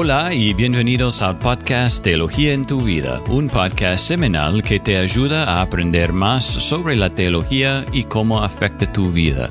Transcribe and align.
Hola 0.00 0.32
y 0.32 0.54
bienvenidos 0.54 1.22
al 1.22 1.40
podcast 1.40 2.04
Teología 2.04 2.52
en 2.52 2.64
tu 2.64 2.82
vida, 2.82 3.20
un 3.30 3.48
podcast 3.48 4.06
semanal 4.06 4.62
que 4.62 4.78
te 4.78 4.96
ayuda 4.96 5.42
a 5.42 5.60
aprender 5.60 6.12
más 6.12 6.44
sobre 6.44 6.94
la 6.94 7.10
teología 7.10 7.84
y 7.92 8.04
cómo 8.04 8.40
afecta 8.40 8.92
tu 8.92 9.10
vida. 9.10 9.50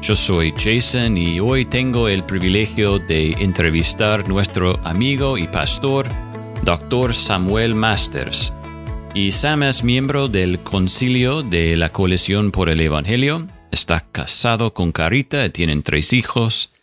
Yo 0.00 0.14
soy 0.14 0.54
Jason 0.56 1.18
y 1.18 1.40
hoy 1.40 1.64
tengo 1.64 2.06
el 2.06 2.22
privilegio 2.22 3.00
de 3.00 3.32
entrevistar 3.32 4.28
nuestro 4.28 4.78
amigo 4.84 5.36
y 5.36 5.48
pastor, 5.48 6.06
Dr. 6.62 7.12
Samuel 7.12 7.74
Masters. 7.74 8.54
Y 9.12 9.32
Sam 9.32 9.64
es 9.64 9.82
miembro 9.82 10.28
del 10.28 10.60
concilio 10.60 11.42
de 11.42 11.76
la 11.76 11.88
Coalición 11.88 12.52
por 12.52 12.68
el 12.68 12.80
Evangelio, 12.80 13.48
está 13.72 14.06
casado 14.12 14.72
con 14.72 14.92
Carita, 14.92 15.48
tienen 15.48 15.82
tres 15.82 16.12
hijos, 16.12 16.74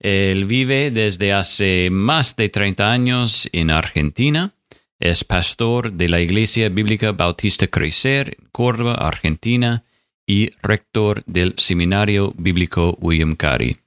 él 0.00 0.44
vive 0.44 0.90
desde 0.90 1.32
hace 1.32 1.88
más 1.90 2.36
de 2.36 2.48
30 2.48 2.92
años 2.92 3.48
en 3.52 3.70
Argentina. 3.70 4.54
Es 4.98 5.24
pastor 5.24 5.92
de 5.92 6.08
la 6.08 6.20
Iglesia 6.20 6.68
Bíblica 6.68 7.12
Bautista 7.12 7.66
Crecer 7.66 8.36
en 8.38 8.48
Córdoba, 8.50 8.94
Argentina, 8.94 9.84
y 10.26 10.50
rector 10.62 11.22
del 11.26 11.54
Seminario 11.56 12.34
Bíblico 12.36 12.96
William 13.00 13.36
Carey. 13.36 13.78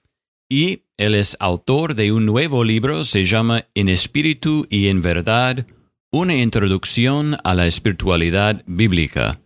Y 0.49 0.83
él 0.97 1.15
es 1.15 1.37
autor 1.39 1.95
de 1.95 2.11
un 2.11 2.25
nuevo 2.25 2.63
libro, 2.63 3.05
se 3.05 3.25
llama 3.25 3.65
En 3.75 3.89
Espíritu 3.89 4.65
y 4.69 4.87
en 4.87 5.01
Verdad, 5.01 5.67
una 6.11 6.35
introducción 6.35 7.37
a 7.43 7.53
la 7.55 7.67
espiritualidad 7.67 8.63
bíblica. 8.65 9.41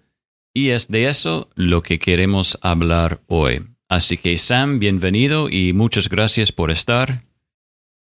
Y 0.54 0.70
es 0.70 0.88
de 0.88 1.08
eso 1.08 1.50
lo 1.56 1.82
que 1.82 2.00
queremos 2.00 2.58
hablar 2.62 3.22
hoy. 3.28 3.73
Así 3.94 4.18
que 4.18 4.40
Sam, 4.40 4.80
bienvenido 4.80 5.50
y 5.52 5.72
muchas 5.72 6.10
gracias 6.10 6.52
por 6.52 6.72
estar. 6.72 7.22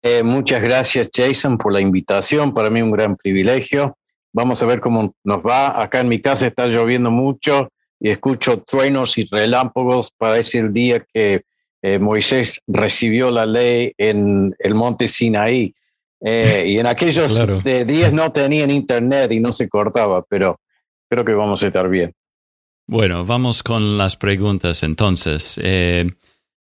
Eh, 0.04 0.22
muchas 0.22 0.62
gracias 0.62 1.10
Jason 1.12 1.58
por 1.58 1.74
la 1.74 1.82
invitación, 1.82 2.54
para 2.54 2.70
mí 2.70 2.80
un 2.80 2.92
gran 2.92 3.16
privilegio. 3.16 3.98
Vamos 4.32 4.62
a 4.62 4.68
ver 4.68 4.82
cómo 4.82 5.16
nos 5.24 5.40
va. 5.40 5.82
Acá 5.82 6.02
en 6.02 6.10
mi 6.10 6.22
casa 6.22 6.46
está 6.46 6.68
lloviendo 6.68 7.10
mucho 7.10 7.70
y 8.00 8.12
escucho 8.12 8.62
truenos 8.62 9.18
y 9.18 9.26
relámpagos. 9.32 10.14
Parece 10.16 10.60
el 10.60 10.72
día 10.72 11.04
que 11.12 11.42
eh, 11.82 11.98
Moisés 11.98 12.62
recibió 12.68 13.32
la 13.32 13.48
ley 13.48 13.92
en 13.98 14.56
el 14.60 14.76
monte 14.76 15.08
Sinaí. 15.08 15.74
Eh, 16.22 16.66
y 16.68 16.78
en 16.78 16.86
aquellos 16.86 17.36
días 17.64 18.14
no 18.14 18.32
tenían 18.32 18.70
internet 18.70 19.32
y 19.32 19.40
no 19.40 19.52
se 19.52 19.68
cortaba, 19.68 20.24
pero 20.30 20.60
creo 21.10 21.26
que 21.26 21.34
vamos 21.34 21.64
a 21.64 21.68
estar 21.68 21.90
bien. 21.90 22.14
Bueno, 22.92 23.24
vamos 23.24 23.62
con 23.62 24.00
las 24.00 24.16
preguntas 24.16 24.82
entonces. 24.82 25.60
Eh, 25.62 26.10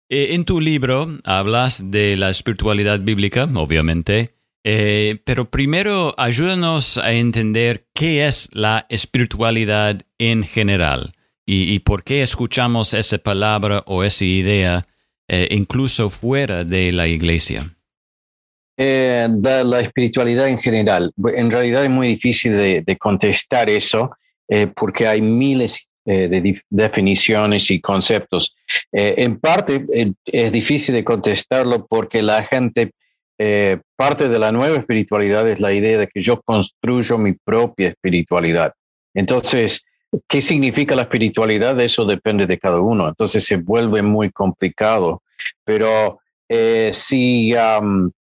eh, 0.08 0.28
en 0.30 0.46
tu 0.46 0.62
libro 0.62 1.20
hablas 1.26 1.92
de 1.92 2.16
la 2.16 2.30
espiritualidad 2.30 3.02
bíblica, 3.02 3.50
obviamente, 3.54 4.34
eh, 4.64 5.20
pero 5.26 5.52
primero 5.52 6.16
ayúdanos 6.18 6.98
a 7.00 7.12
entender 7.12 7.88
qué 7.94 8.28
es 8.28 8.48
la 8.54 8.86
espiritualidad 8.88 10.04
en 10.18 10.44
general 10.44 11.16
y, 11.46 11.80
por 11.80 12.06
qué 12.06 12.22
escuchamos 12.22 12.94
esa 12.94 13.18
palabra 13.18 13.84
o 13.86 14.06
esa 14.06 14.24
idea 14.24 14.88
incluso 15.28 16.10
fuera 16.10 16.64
de 16.64 16.94
la 16.94 17.08
iglesia. 17.08 17.76
la 18.78 19.80
espiritualidad 19.82 20.48
en 20.48 20.60
general. 20.60 21.12
En 21.36 21.52
realidad 21.52 21.84
es 21.84 21.90
muy 21.90 22.08
difícil 22.08 22.54
de, 22.54 22.98
contestar 22.98 23.70
eso 23.70 24.12
porque 24.76 25.08
hay 25.08 25.22
miles 25.22 25.90
eh, 26.08 26.28
de 26.28 26.62
definiciones 26.70 27.72
y 27.72 27.82
conceptos. 27.82 28.56
Eh, 28.92 29.16
en 29.18 29.40
parte 29.40 29.88
eh, 29.92 30.14
es 30.26 30.52
difícil 30.52 30.94
de 30.94 31.04
contestarlo 31.04 31.88
porque 31.88 32.22
la 32.22 32.44
gente, 32.44 32.92
parte 33.98 34.30
de 34.30 34.38
la 34.38 34.52
nueva 34.52 34.78
espiritualidad 34.78 35.50
es 35.50 35.60
la 35.60 35.74
idea 35.74 35.98
de 35.98 36.08
que 36.08 36.22
yo 36.22 36.42
construyo 36.44 37.18
mi 37.18 37.34
propia 37.34 37.88
espiritualidad. 37.88 38.72
Entonces, 39.16 39.84
¿qué 40.28 40.42
significa 40.42 40.96
la 40.96 41.02
espiritualidad? 41.02 41.78
Eso 41.82 42.06
depende 42.06 42.46
de 42.46 42.60
cada 42.60 42.80
uno. 42.80 43.10
Entonces 43.10 43.44
se 43.44 43.58
vuelve 43.58 44.04
muy 44.04 44.30
complicado. 44.30 45.24
Pero 45.66 46.20
si 46.92 47.54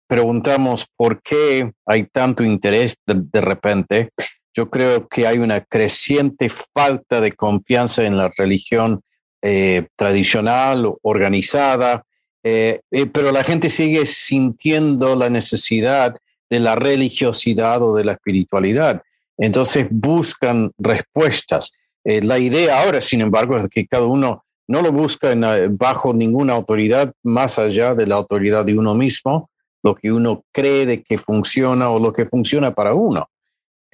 preguntamos 0.06 0.86
por 0.96 1.20
qué 1.20 1.72
hay 1.84 2.04
tanto 2.04 2.44
interés 2.44 2.96
de 3.04 3.40
repente, 3.40 4.10
yo 4.54 4.68
creo 4.70 5.08
que 5.08 5.26
hay 5.26 5.38
una 5.38 5.60
creciente 5.62 6.48
falta 6.48 7.20
de 7.20 7.32
confianza 7.32 8.04
en 8.04 8.16
la 8.16 8.30
religión 8.36 9.00
eh, 9.40 9.88
tradicional, 9.96 10.92
organizada, 11.02 12.04
eh, 12.44 12.80
eh, 12.90 13.06
pero 13.06 13.32
la 13.32 13.44
gente 13.44 13.70
sigue 13.70 14.04
sintiendo 14.06 15.16
la 15.16 15.30
necesidad 15.30 16.16
de 16.50 16.60
la 16.60 16.74
religiosidad 16.74 17.82
o 17.82 17.94
de 17.96 18.04
la 18.04 18.12
espiritualidad. 18.12 19.02
Entonces 19.38 19.86
buscan 19.90 20.70
respuestas. 20.78 21.72
la 22.04 22.38
idea 22.38 22.82
ahora, 22.82 23.00
sin 23.00 23.20
embargo, 23.20 23.56
es 23.56 23.68
que 23.68 23.86
cada 23.86 24.06
uno 24.06 24.44
no 24.68 24.82
lo 24.82 24.92
busca 24.92 25.34
bajo 25.70 26.12
ninguna 26.12 26.52
autoridad 26.52 27.12
más 27.22 27.58
allá 27.58 27.94
de 27.94 28.06
la 28.06 28.16
autoridad 28.16 28.64
de 28.64 28.76
uno 28.76 28.94
mismo, 28.94 29.50
lo 29.82 29.94
que 29.94 30.12
uno 30.12 30.44
cree 30.52 30.84
de 30.84 31.02
que 31.02 31.16
funciona 31.16 31.90
o 31.90 31.98
lo 31.98 32.12
que 32.12 32.26
funciona 32.26 32.72
para 32.74 32.94
uno. 32.94 33.28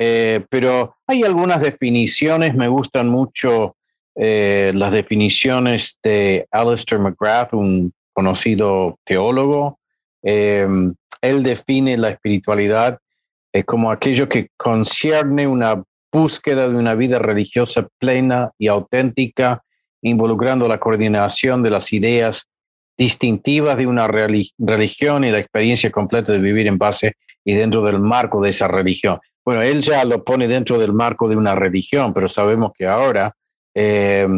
Eh, 0.00 0.44
pero 0.48 0.94
hay 1.06 1.24
algunas 1.24 1.60
definiciones, 1.60 2.54
me 2.54 2.68
gustan 2.68 3.08
mucho 3.08 3.76
eh, 4.14 4.72
las 4.74 4.92
definiciones 4.92 5.98
de 6.02 6.46
Alistair 6.52 7.00
McGrath, 7.00 7.52
un 7.52 7.92
conocido 8.12 8.98
teólogo. 9.04 9.78
Em, 10.22 10.94
él 11.20 11.42
define 11.42 11.96
la 11.96 12.10
espiritualidad 12.10 12.98
eh, 13.52 13.64
como 13.64 13.90
aquello 13.90 14.28
que 14.28 14.48
concierne 14.56 15.46
una 15.46 15.82
búsqueda 16.12 16.68
de 16.68 16.76
una 16.76 16.94
vida 16.94 17.18
religiosa 17.18 17.88
plena 17.98 18.50
y 18.58 18.68
auténtica, 18.68 19.62
involucrando 20.02 20.68
la 20.68 20.78
coordinación 20.78 21.62
de 21.62 21.70
las 21.70 21.92
ideas 21.92 22.48
distintivas 22.96 23.78
de 23.78 23.86
una 23.86 24.08
religión 24.08 25.24
y 25.24 25.30
la 25.30 25.38
experiencia 25.38 25.90
completa 25.90 26.32
de 26.32 26.38
vivir 26.38 26.66
en 26.66 26.78
base 26.78 27.14
y 27.44 27.54
dentro 27.54 27.82
del 27.82 28.00
marco 28.00 28.42
de 28.42 28.50
esa 28.50 28.68
religión. 28.68 29.20
Bueno, 29.48 29.62
él 29.62 29.80
ya 29.80 30.04
lo 30.04 30.22
pone 30.24 30.46
dentro 30.46 30.78
del 30.78 30.92
marco 30.92 31.26
de 31.26 31.34
una 31.34 31.54
religión, 31.54 32.12
pero 32.12 32.28
sabemos 32.28 32.70
que 32.76 32.86
ahora 32.86 33.34
eh, 33.74 34.28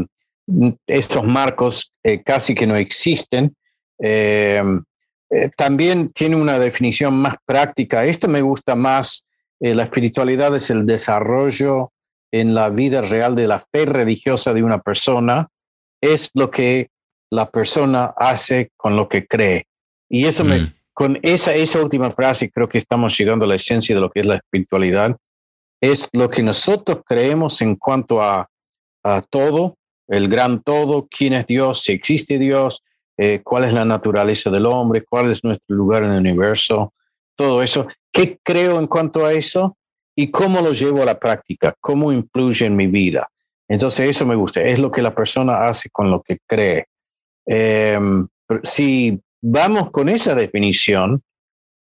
estos 0.87 1.27
marcos 1.27 1.93
eh, 2.05 2.23
casi 2.23 2.55
que 2.55 2.65
no 2.65 2.77
existen. 2.77 3.57
Eh, 3.99 4.63
también 5.57 6.11
tiene 6.11 6.37
una 6.37 6.61
definición 6.61 7.21
más 7.21 7.35
práctica. 7.45 8.05
Esta 8.05 8.29
me 8.29 8.41
gusta 8.41 8.77
más. 8.77 9.27
la 9.59 9.83
espiritualidad 9.83 10.55
es 10.55 10.71
el 10.71 10.87
desarrollo 10.87 11.91
en 12.31 12.55
la 12.55 12.69
vida 12.69 13.03
real 13.03 13.35
de 13.35 13.49
la 13.49 13.59
fe 13.59 13.87
religiosa 13.87 14.55
de 14.55 14.63
una 14.63 14.79
persona. 14.79 15.49
Es 16.01 16.31
lo 16.35 16.53
que 16.53 16.91
la 17.31 17.51
persona 17.51 18.15
hace 18.17 18.71
con 18.77 18.95
lo 18.95 19.09
que 19.09 19.27
cree. 19.27 19.67
Y 20.09 20.27
eso 20.27 20.45
me, 20.45 20.61
mm 20.61 20.80
con 20.93 21.19
esa, 21.23 21.53
esa 21.53 21.81
última 21.81 22.11
frase 22.11 22.51
creo 22.51 22.69
que 22.69 22.79
estamos 22.79 23.17
llegando 23.17 23.45
a 23.45 23.49
la 23.49 23.55
esencia 23.55 23.95
de 23.95 24.01
lo 24.01 24.11
que 24.11 24.21
es 24.21 24.27
la 24.27 24.37
espiritualidad. 24.37 25.17
Es 25.81 26.09
lo 26.13 26.29
que 26.29 26.43
nosotros 26.43 27.01
creemos 27.07 27.63
en 27.63 27.77
cuanto 27.77 28.21
a, 28.21 28.49
a 29.03 29.23
todo, 29.23 29.77
el 30.09 30.29
gran 30.29 30.63
todo, 30.63 31.09
quién 31.11 31.33
es 31.33 31.47
Dios, 31.47 31.83
si 31.83 31.93
existe 31.93 32.39
Dios, 32.39 32.83
eh, 33.17 33.41
cuál 33.45 33.65
es 33.65 33.73
la 33.73 33.85
naturaleza 33.85 34.51
del 34.51 34.67
hombre, 34.67 35.05
cuál 35.05 35.31
es 35.31 35.45
nuestro 35.45 35.77
lugar 35.77 36.05
en 36.05 36.13
el 36.13 36.21
universo, 36.21 36.93
todo 37.37 37.63
eso. 37.63 37.87
¿Qué 38.13 38.39
creo 38.43 38.79
en 38.79 38.87
cuanto 38.87 39.25
a 39.25 39.33
eso? 39.33 39.77
Y 40.17 40.31
cómo 40.31 40.61
lo 40.61 40.73
llevo 40.73 41.03
a 41.03 41.07
la 41.07 41.19
práctica, 41.19 41.75
cómo 41.81 42.13
influye 42.13 42.67
en 42.67 42.77
mi 42.77 42.87
vida. 42.87 43.29
Entonces 43.69 44.09
eso 44.09 44.27
me 44.27 44.35
gusta, 44.35 44.63
es 44.63 44.79
lo 44.79 44.91
que 44.91 45.03
la 45.03 45.15
persona 45.15 45.65
hace 45.65 45.89
con 45.91 46.11
lo 46.11 46.23
que 46.23 46.39
cree. 46.47 46.87
Eh, 47.47 47.99
si 48.63 49.21
vamos 49.43 49.91
con 49.91 50.09
esa 50.09 50.35
definición, 50.35 51.23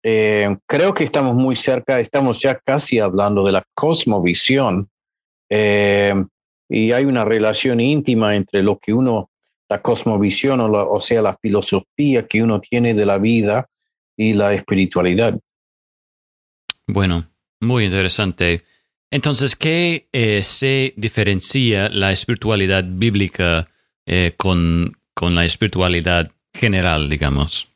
eh, 0.02 0.56
creo 0.66 0.94
que 0.94 1.04
estamos 1.04 1.34
muy 1.34 1.54
cerca, 1.54 2.00
estamos 2.00 2.40
ya 2.40 2.58
casi 2.58 2.98
hablando 2.98 3.44
de 3.44 3.52
la 3.52 3.64
cosmovisión 3.74 4.88
eh, 5.48 6.14
y 6.68 6.92
hay 6.92 7.04
una 7.04 7.24
relación 7.24 7.80
íntima 7.80 8.34
entre 8.34 8.62
lo 8.62 8.78
que 8.78 8.92
uno, 8.92 9.30
la 9.68 9.80
cosmovisión 9.80 10.60
o, 10.60 11.00
sea, 11.00 11.22
la 11.22 11.34
filosofía 11.34 12.26
que 12.26 12.42
uno 12.42 12.60
tiene 12.60 12.94
de 12.94 13.06
la 13.06 13.18
vida 13.18 13.68
y 14.16 14.32
la 14.32 14.54
espiritualidad. 14.54 15.38
Bueno, 16.86 17.28
muy 17.60 17.84
interesante. 17.84 18.64
Entonces, 19.10 19.54
¿qué 19.54 20.08
eh, 20.12 20.42
se 20.42 20.94
diferencia 20.96 21.88
la 21.90 22.12
espiritualidad 22.12 22.84
bíblica 22.86 23.68
con, 24.36 24.98
con 25.14 25.36
la 25.36 25.44
espiritualidad 25.44 26.32
general, 26.54 27.08
digamos? 27.08 27.68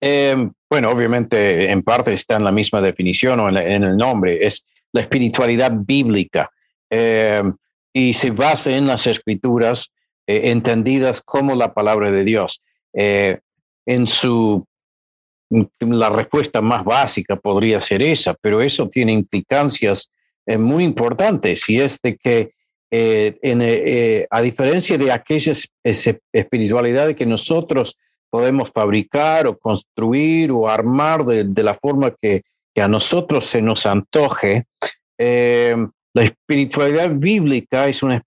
Em, 0.00 0.52
bueno, 0.68 0.90
obviamente 0.90 1.70
en 1.70 1.82
parte 1.82 2.12
está 2.12 2.36
en 2.36 2.44
la 2.44 2.52
misma 2.52 2.80
definición 2.80 3.40
o 3.40 3.48
en, 3.48 3.84
el 3.84 3.96
nombre, 3.96 4.44
es 4.44 4.64
la 4.92 5.00
espiritualidad 5.00 5.72
bíblica 5.72 6.50
em, 6.90 7.54
y 7.92 8.12
se 8.12 8.30
basa 8.30 8.76
en 8.76 8.86
las 8.86 9.06
escrituras 9.06 9.90
eh, 10.26 10.50
entendidas 10.50 11.22
como 11.22 11.54
la 11.54 11.72
palabra 11.72 12.10
de 12.10 12.24
Dios. 12.24 12.62
Eh, 12.92 13.38
en 13.86 14.06
su 14.06 14.66
la 15.78 16.10
respuesta 16.10 16.60
más 16.60 16.84
básica 16.84 17.36
podría 17.36 17.80
ser 17.80 18.02
esa, 18.02 18.34
pero 18.34 18.60
eso 18.60 18.88
tiene 18.88 19.12
implicancias 19.12 20.10
eh, 20.44 20.58
muy 20.58 20.82
importantes 20.84 21.68
y 21.68 21.80
es 21.80 22.00
de 22.02 22.16
que 22.16 22.52
eh, 22.90 23.38
eh, 23.42 24.26
a 24.30 24.40
diferencia 24.40 24.96
de 24.96 25.10
aquellas 25.10 25.68
espiritualidades 25.82 27.16
que 27.16 27.26
nosotros 27.26 27.96
podemos 28.30 28.70
fabricar 28.70 29.46
o 29.46 29.58
construir 29.58 30.52
o 30.52 30.68
armar 30.68 31.24
de, 31.24 31.62
la 31.62 31.74
forma 31.74 32.10
que, 32.10 32.42
a 32.76 32.88
nosotros 32.88 33.44
se 33.46 33.62
nos 33.62 33.86
antoje, 33.86 34.66
la 35.18 36.22
espiritualidad 36.22 37.10
bíblica 37.10 37.88
es 37.88 38.02
una 38.02 38.22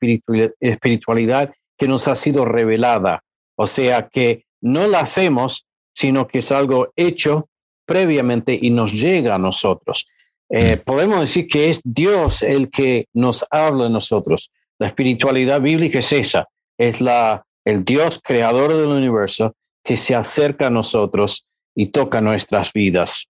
espiritualidad 0.62 1.54
que 1.78 1.88
nos 1.88 2.08
ha 2.08 2.16
sido 2.16 2.46
revelada, 2.46 3.24
o 3.56 3.68
sea 3.68 4.08
que 4.08 4.46
no 4.62 4.88
la 4.88 5.02
hacemos 5.02 5.68
sino 6.00 6.28
que 6.28 6.40
es 6.40 6.52
algo 6.54 6.94
hecho 6.96 7.50
previamente 7.86 8.58
y 8.60 8.70
nos 8.70 8.94
llega 8.94 9.36
a 9.36 9.38
nosotros. 9.38 10.08
Eh, 10.50 10.78
podemos 10.78 11.20
decir 11.20 11.48
que 11.48 11.70
es 11.70 11.80
Dios 11.84 12.42
el 12.42 12.70
que 12.70 13.08
nos 13.14 13.46
habla 13.52 13.86
a 13.86 13.90
nosotros. 13.90 14.50
La 14.80 14.88
espiritualidad 14.88 15.62
bíblica 15.62 16.00
es 16.00 16.12
esa, 16.12 16.48
es 16.78 17.02
la, 17.02 17.46
el 17.66 17.84
Dios 17.86 18.20
creador 18.24 18.74
del 18.74 18.88
universo 18.88 19.56
que 19.84 19.98
se 19.98 20.16
acerca 20.16 20.68
a 20.68 20.72
nosotros 20.72 21.46
y 21.76 21.88
toca 21.88 22.22
nuestras 22.22 22.74
vidas. 22.74 23.28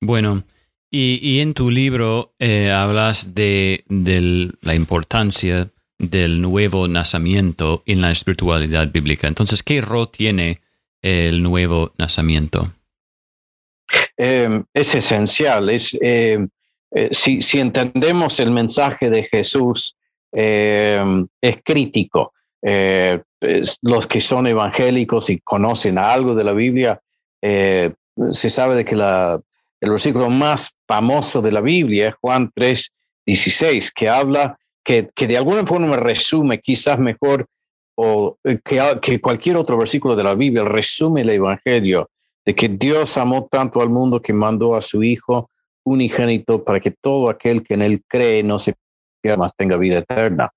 Bueno, 0.00 0.44
y, 0.90 1.40
en 1.40 1.54
tu 1.54 1.70
libro 1.70 2.34
eh, 2.38 2.70
hablas 2.70 3.34
de, 3.34 3.84
de, 3.88 4.52
la 4.60 4.74
importancia 4.74 5.70
del 5.98 6.42
nuevo 6.42 6.86
nacimiento 6.86 7.82
en 7.86 8.02
la 8.02 8.10
espiritualidad 8.10 8.92
bíblica. 8.92 9.26
Entonces, 9.26 9.62
¿qué 9.62 9.80
rol 9.80 10.10
tiene 10.10 10.60
el 11.00 11.42
nuevo 11.42 11.94
nacimiento? 11.96 12.72
Em, 14.16 14.64
es 14.72 14.94
esencial. 14.94 15.70
Es, 15.70 15.96
em, 16.00 16.48
eh, 16.90 17.08
si, 17.12 17.42
si, 17.42 17.58
entendemos 17.58 18.40
el 18.40 18.50
mensaje 18.50 19.10
de 19.10 19.24
Jesús, 19.24 19.96
em, 20.32 21.26
es 21.40 21.62
crítico. 21.62 22.32
Eh, 22.62 23.20
los 23.82 24.06
que 24.06 24.20
son 24.20 24.46
evangélicos 24.46 25.30
y 25.30 25.40
conocen 25.40 25.98
algo 25.98 26.34
de 26.34 26.44
la 26.44 26.52
Biblia, 26.52 27.00
eh, 27.42 27.92
se 28.30 28.50
sabe 28.50 28.76
de 28.76 28.84
que 28.84 28.94
la, 28.94 29.40
el 29.80 29.90
versículo 29.90 30.30
más 30.30 30.70
famoso 30.86 31.42
de 31.42 31.50
la 31.50 31.60
Biblia 31.60 32.08
es 32.08 32.14
Juan 32.14 32.52
3, 32.54 32.92
16, 33.26 33.90
que 33.90 34.08
habla, 34.08 34.56
que, 34.84 35.08
que 35.14 35.26
de 35.26 35.36
alguna 35.36 35.66
forma 35.66 35.96
resume 35.96 36.60
quizás 36.60 36.98
mejor 37.00 37.46
o 37.96 38.38
eh, 38.44 38.58
que, 38.64 39.20
cualquier 39.20 39.56
otro 39.56 39.76
versículo 39.76 40.16
de 40.16 40.24
la 40.24 40.34
Biblia 40.34 40.64
resume 40.64 41.22
el 41.22 41.30
Evangelio 41.30 42.10
de 42.44 42.54
que 42.54 42.68
Dios 42.68 43.16
amó 43.18 43.46
tanto 43.50 43.80
al 43.80 43.88
mundo 43.88 44.20
que 44.20 44.32
mandó 44.32 44.74
a 44.74 44.80
su 44.80 45.02
Hijo 45.02 45.50
unigénito 45.84 46.64
para 46.64 46.80
que 46.80 46.90
todo 46.90 47.28
aquel 47.28 47.62
que 47.62 47.74
en 47.74 47.82
él 47.82 48.02
cree 48.06 48.42
no 48.42 48.58
se 48.58 48.74
pierda, 49.20 49.38
más 49.38 49.56
tenga 49.56 49.76
vida 49.76 49.98
eterna. 49.98 50.50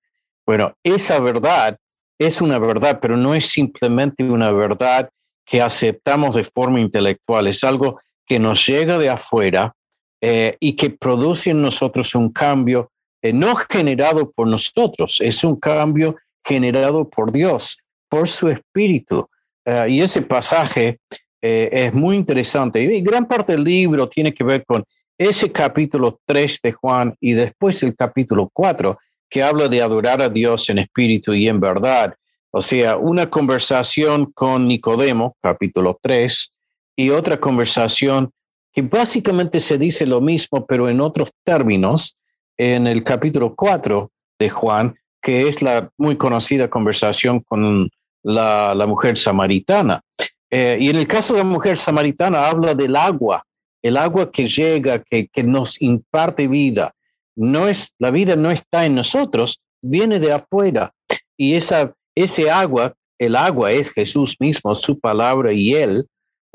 Bueno, 0.44 0.74
esa 0.82 1.18
verdad 1.20 1.78
es 2.18 2.40
una 2.40 2.58
verdad, 2.58 2.98
pero 3.00 3.16
no 3.16 3.34
es 3.34 3.48
simplemente 3.48 4.24
una 4.24 4.50
verdad 4.50 5.10
que 5.44 5.62
aceptamos 5.62 6.34
de 6.34 6.44
forma 6.44 6.80
intelectual, 6.80 7.46
es 7.46 7.62
algo 7.62 8.00
que 8.26 8.38
nos 8.38 8.66
llega 8.66 8.98
de 8.98 9.08
afuera 9.08 9.74
eh, 10.20 10.56
y 10.58 10.74
que 10.74 10.90
produce 10.90 11.50
en 11.50 11.62
nosotros 11.62 12.14
un 12.14 12.32
cambio 12.32 12.90
eh, 13.22 13.32
no 13.32 13.54
generado 13.54 14.30
por 14.30 14.48
nosotros, 14.48 15.20
es 15.20 15.44
un 15.44 15.56
cambio 15.56 16.16
generado 16.44 17.08
por 17.08 17.32
Dios, 17.32 17.78
por 18.08 18.28
su 18.28 18.48
espíritu. 18.48 19.28
Eh, 19.64 19.86
y 19.90 20.00
ese 20.00 20.22
pasaje 20.22 21.00
eh, 21.42 21.68
es 21.72 21.94
muy 21.94 22.16
interesante. 22.16 22.82
Y 22.82 23.00
gran 23.00 23.26
parte 23.26 23.52
del 23.52 23.64
libro 23.64 24.08
tiene 24.08 24.32
que 24.32 24.44
ver 24.44 24.64
con 24.64 24.84
ese 25.18 25.50
capítulo 25.50 26.20
3 26.26 26.60
de 26.62 26.72
Juan 26.72 27.14
y 27.20 27.32
después 27.32 27.82
el 27.82 27.94
capítulo 27.96 28.50
4, 28.52 28.98
que 29.28 29.42
habla 29.42 29.68
de 29.68 29.82
adorar 29.82 30.20
a 30.20 30.28
Dios 30.28 30.68
en 30.70 30.78
espíritu 30.78 31.32
y 31.32 31.48
en 31.48 31.60
verdad. 31.60 32.14
O 32.50 32.60
sea, 32.60 32.96
una 32.96 33.28
conversación 33.28 34.32
con 34.32 34.68
Nicodemo, 34.68 35.36
capítulo 35.40 35.98
3, 36.00 36.52
y 36.96 37.10
otra 37.10 37.38
conversación 37.38 38.30
que 38.72 38.82
básicamente 38.82 39.60
se 39.60 39.78
dice 39.78 40.06
lo 40.06 40.20
mismo, 40.20 40.66
pero 40.66 40.88
en 40.88 41.00
otros 41.00 41.30
términos, 41.44 42.16
en 42.58 42.86
el 42.86 43.02
capítulo 43.02 43.54
4 43.54 44.10
de 44.38 44.50
Juan, 44.50 44.94
que 45.22 45.48
es 45.48 45.62
la 45.62 45.90
muy 45.98 46.16
conocida 46.16 46.68
conversación 46.68 47.40
con 47.40 47.88
la, 48.22 48.84
mujer 48.86 49.18
samaritana. 49.18 50.02
Eh, 50.50 50.78
y 50.80 50.90
en 50.90 50.96
el 50.96 51.06
caso 51.06 51.34
de 51.34 51.40
la 51.40 51.44
mujer 51.44 51.76
samaritana 51.76 52.46
habla 52.46 52.74
del 52.74 52.96
agua, 52.96 53.44
el 53.82 53.96
agua 53.96 54.30
que 54.30 54.46
llega, 54.46 55.02
que, 55.02 55.28
que 55.28 55.42
nos 55.42 55.80
imparte 55.80 56.48
vida. 56.48 56.92
No 57.34 57.68
es, 57.68 57.92
la 57.98 58.10
vida 58.10 58.36
no 58.36 58.50
está 58.50 58.86
en 58.86 58.94
nosotros, 58.94 59.60
viene 59.82 60.18
de 60.18 60.32
afuera. 60.32 60.92
Y 61.36 61.54
esa, 61.54 61.92
ese 62.14 62.50
agua, 62.50 62.94
el 63.18 63.36
agua 63.36 63.72
es 63.72 63.90
Jesús 63.90 64.36
mismo, 64.40 64.74
su 64.74 64.98
palabra 64.98 65.52
y 65.52 65.74
Él, 65.74 66.04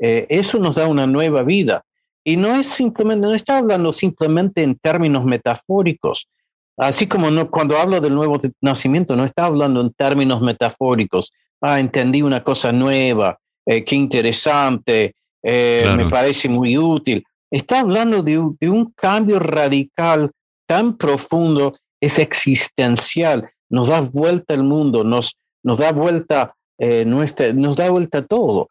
eh, 0.00 0.26
eso 0.28 0.58
nos 0.58 0.74
da 0.74 0.86
una 0.86 1.06
nueva 1.06 1.42
vida. 1.42 1.82
Y 2.24 2.36
no 2.36 2.54
es 2.56 2.66
simplemente, 2.66 3.26
no 3.26 3.34
está 3.34 3.58
hablando 3.58 3.92
simplemente 3.92 4.62
en 4.62 4.76
términos 4.76 5.24
metafóricos, 5.24 6.28
Así 6.76 7.06
como 7.06 7.30
no, 7.30 7.50
cuando 7.50 7.76
hablo 7.76 8.00
del 8.00 8.14
nuevo 8.14 8.38
nacimiento, 8.60 9.14
no 9.14 9.24
está 9.24 9.46
hablando 9.46 9.80
en 9.80 9.92
términos 9.92 10.40
metafóricos. 10.40 11.32
Ah, 11.60 11.78
entendí 11.78 12.22
una 12.22 12.42
cosa 12.42 12.72
nueva, 12.72 13.38
eh, 13.66 13.84
qué 13.84 13.96
interesante, 13.96 15.14
eh, 15.42 15.92
me 15.96 16.08
parece 16.08 16.48
muy 16.48 16.76
útil. 16.76 17.24
Está 17.50 17.80
hablando 17.80 18.22
de, 18.22 18.38
un 18.38 18.92
cambio 18.94 19.38
radical 19.38 20.30
tan 20.66 20.96
profundo, 20.96 21.76
es 22.00 22.18
existencial, 22.18 23.48
nos 23.68 23.88
da 23.88 24.00
vuelta 24.00 24.54
el 24.54 24.62
mundo, 24.62 25.04
nos, 25.04 25.36
nos 25.62 25.78
da 25.78 25.92
vuelta 25.92 26.54
eh, 26.78 27.04
nuestra, 27.04 27.52
nos 27.52 27.76
da 27.76 27.90
vuelta 27.90 28.24
todo. 28.24 28.68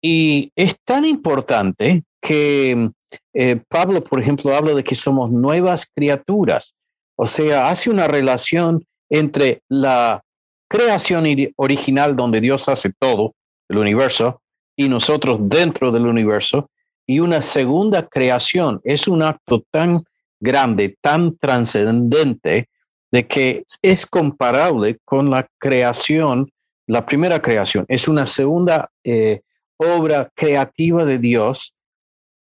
y 0.00 0.52
es 0.54 0.76
tan 0.84 1.04
importante 1.04 2.04
que 2.20 2.90
eh, 3.32 3.60
Pablo, 3.68 4.02
por 4.02 4.20
ejemplo, 4.20 4.54
habla 4.54 4.74
de 4.74 4.84
que 4.84 4.94
somos 4.94 5.30
nuevas 5.30 5.86
criaturas, 5.86 6.74
o 7.16 7.26
sea, 7.26 7.68
hace 7.68 7.90
una 7.90 8.08
relación 8.08 8.84
entre 9.08 9.62
la 9.68 10.22
creación 10.68 11.26
original 11.56 12.16
donde 12.16 12.40
Dios 12.40 12.68
hace 12.68 12.92
todo, 12.98 13.34
el 13.68 13.78
universo, 13.78 14.42
y 14.76 14.88
nosotros 14.88 15.38
dentro 15.42 15.90
del 15.90 16.06
universo, 16.06 16.70
y 17.06 17.20
una 17.20 17.40
segunda 17.40 18.06
creación. 18.06 18.80
Es 18.84 19.08
un 19.08 19.22
acto 19.22 19.64
tan 19.70 20.02
grande, 20.40 20.96
tan 21.00 21.36
trascendente, 21.36 22.68
de 23.12 23.26
que 23.26 23.64
es 23.82 24.04
comparable 24.04 24.98
con 25.04 25.30
la 25.30 25.48
creación, 25.58 26.50
la 26.86 27.06
primera 27.06 27.40
creación. 27.40 27.84
Es 27.88 28.08
una 28.08 28.26
segunda 28.26 28.90
eh, 29.04 29.40
obra 29.76 30.30
creativa 30.34 31.04
de 31.04 31.18
Dios 31.18 31.74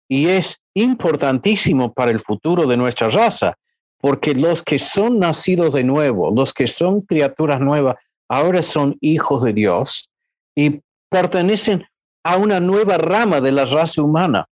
y 0.07 0.27
es 0.27 0.59
importantísimo 0.73 1.93
para 1.93 2.11
el 2.11 2.19
futuro 2.19 2.65
de 2.67 2.77
nuestra 2.77 3.09
raza, 3.09 3.55
porque 3.99 4.33
los 4.33 4.63
que 4.63 4.79
son 4.79 5.19
nacidos 5.19 5.73
de 5.73 5.83
nuevo, 5.83 6.31
los 6.33 6.53
que 6.53 6.67
son 6.67 7.01
criaturas 7.01 7.59
nuevas, 7.59 7.95
ahora 8.27 8.61
son 8.61 8.97
hijos 9.01 9.43
de 9.43 9.53
Dios 9.53 10.09
y 10.55 10.81
pertenecen 11.13 11.86
a 12.25 12.38
una 12.38 12.60
nueva 12.60 12.98
rama 12.98 13.39
de 13.39 13.51
la 13.51 13.65
raza 13.65 14.01
humana. 14.01 14.48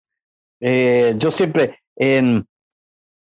Eh, 0.60 1.14
yo 1.16 1.30
siempre, 1.30 1.80
en, 1.96 2.46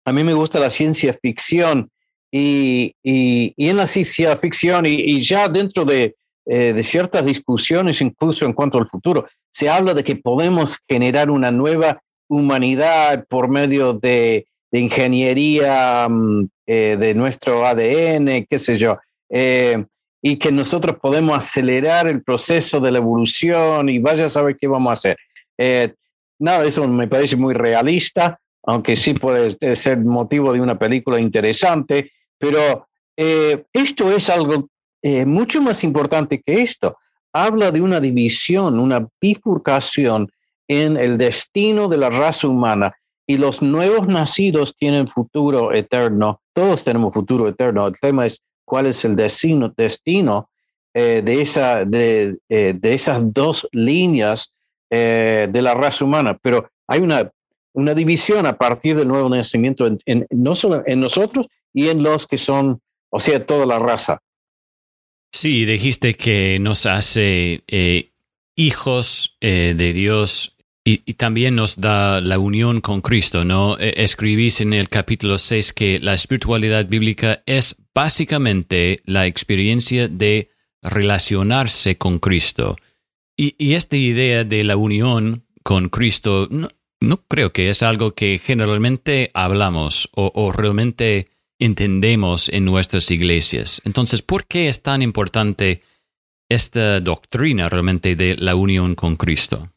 a 0.06 0.14
mí 0.14 0.24
me 0.24 0.34
gusta 0.34 0.60
la 0.60 0.70
ciencia 0.70 1.14
ficción 1.14 1.92
y, 2.32 2.96
y, 3.04 3.54
en 3.58 3.78
la 3.78 3.86
ciencia 3.86 4.36
ficción 4.38 4.86
y, 4.86 5.22
ya 5.22 5.50
dentro 5.50 5.84
de, 5.84 6.16
eh, 6.46 6.72
de 6.74 6.84
ciertas 6.84 7.26
discusiones, 7.26 8.02
incluso 8.02 8.46
en 8.46 8.54
cuanto 8.54 8.78
al 8.78 8.88
futuro, 8.88 9.28
se 9.52 9.70
habla 9.70 9.94
de 9.94 10.04
que 10.04 10.16
podemos 10.16 10.78
generar 10.88 11.30
una 11.30 11.52
nueva 11.52 12.02
humanidad 12.30 13.26
por 13.28 13.50
medio 13.50 13.94
de, 13.94 14.46
ingeniería 14.72 16.08
mm, 16.10 16.48
eh, 16.68 16.98
de 17.00 17.14
nuestro 17.16 17.66
ADN, 17.66 18.46
qué 18.50 18.58
sé 18.58 18.76
yo, 18.76 18.98
eh, 19.30 19.84
y 20.22 20.38
que 20.38 20.52
nosotros 20.52 20.98
podemos 21.02 21.38
acelerar 21.38 22.08
el 22.08 22.24
proceso 22.24 22.80
de 22.80 22.92
la 22.92 22.98
evolución 22.98 23.90
y 23.90 24.00
vaya 24.00 24.26
a 24.26 24.30
saber 24.30 24.58
qué 24.58 24.68
vamos 24.68 24.90
a 24.90 24.94
hacer. 24.94 25.18
Eh, 25.58 25.94
nada, 26.40 26.66
eso 26.66 26.88
me 26.88 27.08
parece 27.08 27.36
muy 27.36 27.54
realista, 27.54 28.40
aunque 28.64 28.96
sí 28.96 29.14
puede 29.14 29.76
ser 29.76 30.00
motivo 30.00 30.52
de 30.54 30.62
una 30.62 30.78
película 30.78 31.20
interesante, 31.20 32.12
pero 32.38 32.88
esto 33.16 34.12
es 34.12 34.30
algo 34.30 34.68
mucho 35.26 35.62
más 35.62 35.84
importante 35.84 36.42
que 36.46 36.62
esto. 36.62 36.98
Habla 37.34 37.72
de 37.72 37.82
una 37.82 38.00
división, 38.00 38.80
una 38.80 39.08
bifurcación 39.22 40.30
en 40.68 40.98
el 40.98 41.18
destino 41.18 41.88
de 41.88 41.98
la 41.98 42.10
raza 42.10 42.48
humana 42.48 42.94
y 43.26 43.38
los 43.38 43.62
nuevos 43.62 44.08
nacidos 44.08 44.76
tienen 44.76 45.08
futuro 45.08 45.74
eterno. 45.74 46.42
Todos 46.54 46.84
tenemos 46.84 47.14
futuro 47.14 47.48
eterno. 47.48 47.88
El 47.88 48.00
tema 48.00 48.26
es 48.26 48.42
cuál 48.68 48.88
es 48.88 49.06
el 49.06 49.16
destino, 49.16 49.74
destino 49.76 50.50
eh, 50.94 51.22
de, 51.24 51.42
esa, 51.42 51.86
de, 51.86 52.38
eh, 52.50 52.74
de, 52.78 52.94
esas 52.94 53.22
dos 53.34 53.66
líneas 53.72 54.54
de 54.90 55.62
la 55.62 55.74
raza 55.74 56.06
humana, 56.06 56.38
pero 56.42 56.70
hay 56.88 57.02
una, 57.02 57.30
una 57.74 57.94
división 57.94 58.46
a 58.46 58.58
partir 58.58 58.96
del 58.96 59.10
nuevo 59.10 59.28
nacimiento 59.28 59.86
en, 60.06 60.26
no 60.30 60.56
solo 60.56 60.82
en 60.86 61.02
nosotros 61.02 61.48
y 61.74 61.90
en 61.90 62.02
los 62.02 62.26
que 62.26 62.38
son, 62.38 62.82
o 63.10 63.20
sea, 63.20 63.46
toda 63.46 63.66
la 63.66 63.80
raza. 63.80 64.22
Sí, 65.34 65.66
dijiste 65.66 66.16
que 66.16 66.58
nos 66.62 66.86
hace 66.86 67.66
hijos 68.56 69.38
de 69.42 69.94
Dios 69.94 70.57
y, 70.90 71.16
también 71.16 71.56
nos 71.56 71.82
da 71.82 72.22
la 72.22 72.40
unión 72.40 72.80
con 72.80 73.02
Cristo, 73.02 73.44
¿no? 73.44 73.78
E, 73.78 73.94
escribís 74.04 74.62
en 74.62 74.72
el 74.72 74.88
capítulo 74.88 75.38
6 75.38 75.74
que 75.74 76.00
la 76.00 76.14
espiritualidad 76.14 76.86
bíblica 76.86 77.44
es 77.46 77.76
básicamente 77.94 78.98
la 79.04 79.28
experiencia 79.28 80.08
de 80.08 80.50
relacionarse 80.82 81.98
con 81.98 82.20
Cristo. 82.20 82.78
Y, 83.36 83.74
esta 83.74 83.98
idea 83.98 84.46
de 84.46 84.64
la 84.64 84.78
unión 84.78 85.44
con 85.62 85.90
Cristo 85.90 86.48
no, 86.50 87.18
creo 87.28 87.52
que 87.52 87.70
es 87.70 87.84
algo 87.84 88.16
que 88.16 88.40
generalmente 88.40 89.30
hablamos 89.34 90.10
o, 90.16 90.32
o 90.34 90.54
realmente 90.54 91.28
entendemos 91.60 92.48
en 92.48 92.64
nuestras 92.64 93.12
iglesias. 93.12 93.82
Entonces, 93.84 94.22
¿por 94.22 94.48
qué 94.48 94.70
es 94.70 94.82
tan 94.82 95.02
importante 95.02 95.82
esta 96.48 97.02
doctrina 97.02 97.68
realmente 97.68 98.16
de 98.16 98.38
la 98.38 98.56
unión 98.56 98.96
con 98.96 99.18
Cristo? 99.18 99.70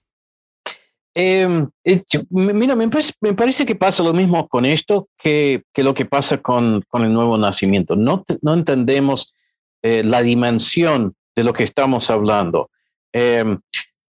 Em, 1.15 1.69
eh, 1.85 2.05
mira, 2.31 2.77
me 2.77 2.89
parece, 2.89 3.67
que 3.67 3.75
pasa 3.75 4.03
lo 4.03 4.13
mismo 4.13 4.47
con 4.49 4.65
esto 4.65 5.09
que, 5.19 5.65
que 5.73 5.83
lo 5.83 5.93
que 5.93 6.05
pasa 6.05 6.39
con, 6.39 6.83
con, 6.89 7.03
el 7.03 7.13
nuevo 7.13 7.37
nacimiento. 7.37 7.97
No, 7.97 8.25
no 8.43 8.55
entendemos 8.55 9.35
eh, 9.83 10.03
la 10.05 10.23
dimensión 10.23 11.15
de 11.35 11.45
lo 11.45 11.53
que 11.53 11.65
estamos 11.65 12.11
hablando. 12.11 12.71
Em, 13.13 13.59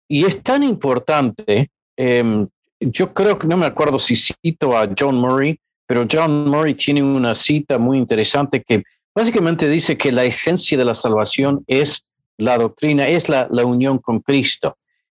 y 0.08 0.26
es 0.26 0.42
tan 0.42 0.64
importante, 0.64 1.70
em, 1.96 2.48
yo 2.80 3.14
creo 3.14 3.38
que 3.38 3.48
no 3.48 3.58
me 3.58 3.66
acuerdo 3.66 4.00
si 4.00 4.16
cito 4.16 4.76
a 4.76 4.90
John 4.98 5.18
Murray, 5.18 5.60
pero 5.86 6.08
John 6.12 6.50
Murray 6.50 6.74
tiene 6.74 7.04
una 7.04 7.36
cita 7.36 7.78
muy 7.78 7.98
interesante 7.98 8.64
que 8.64 8.82
básicamente 9.14 9.70
dice 9.70 9.98
que 9.98 10.12
la 10.12 10.24
esencia 10.24 10.78
de 10.78 10.86
la 10.86 10.96
salvación 10.96 11.64
es 11.68 12.06
la 12.38 12.58
doctrina, 12.58 13.08
es 13.08 13.30
la, 13.30 13.48
la 13.52 13.66
unión 13.66 14.00
con 14.00 14.20
Cristo. 14.20 14.78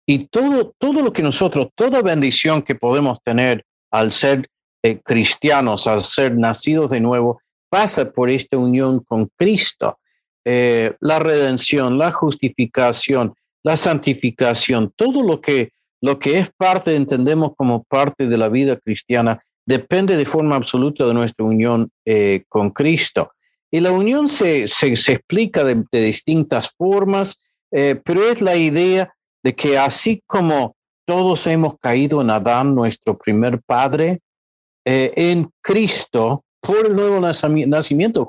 Y 0.10 0.26
todo, 0.26 0.74
todo 0.80 1.04
lo 1.04 1.14
que 1.14 1.22
nosotros, 1.22 1.68
toda 1.76 2.02
bendición 2.02 2.64
que 2.64 2.74
podemos 2.74 3.22
tener 3.22 3.64
al 3.92 4.12
ser 4.12 4.50
eh, 4.82 5.00
cristianos, 5.04 5.86
al 5.86 6.02
ser 6.02 6.36
nacidos 6.36 6.90
de 6.90 7.00
nuevo, 7.00 7.40
pasa 7.70 8.10
por 8.10 8.32
esta 8.32 8.58
unión 8.58 9.04
con 9.04 9.30
Cristo. 9.38 10.00
Eh, 10.46 10.96
la 11.00 11.20
redención, 11.20 12.00
la 12.00 12.12
justificación, 12.12 13.36
la 13.62 13.78
santificación, 13.78 14.92
todo 14.96 15.22
lo 15.22 15.42
que, 15.42 15.74
lo 16.02 16.18
que 16.18 16.40
es 16.40 16.50
parte, 16.58 16.96
entendemos 16.96 17.52
como 17.56 17.84
parte 17.84 18.26
de 18.26 18.38
la 18.40 18.50
vida 18.50 18.78
cristiana, 18.78 19.40
depende 19.64 20.18
de 20.18 20.26
forma 20.26 20.56
absoluta 20.56 21.06
de 21.06 21.14
nuestra 21.14 21.46
unión 21.46 21.92
eh, 22.04 22.46
con 22.50 22.72
Cristo. 22.72 23.34
Y 23.70 23.80
la 23.80 23.92
unión 23.92 24.28
se, 24.28 24.66
se, 24.66 24.88
explica 24.88 25.64
de, 25.64 25.84
distintas 25.92 26.74
formas, 26.76 27.40
pero 27.70 28.28
es 28.28 28.42
la 28.42 28.56
idea 28.56 29.14
de 29.44 29.56
que 29.56 29.78
así 29.78 30.22
como 30.26 30.76
todos 31.06 31.48
hemos 31.48 31.78
caído 31.80 32.22
en 32.22 32.30
Adán, 32.30 32.76
nuestro 32.76 33.18
primer 33.18 33.62
padre, 33.62 34.20
eh, 34.86 35.12
en 35.16 35.50
Cristo, 35.62 36.44
por 36.62 36.86
el 36.86 36.96
nuevo 36.96 37.20
nacimiento 37.20 38.28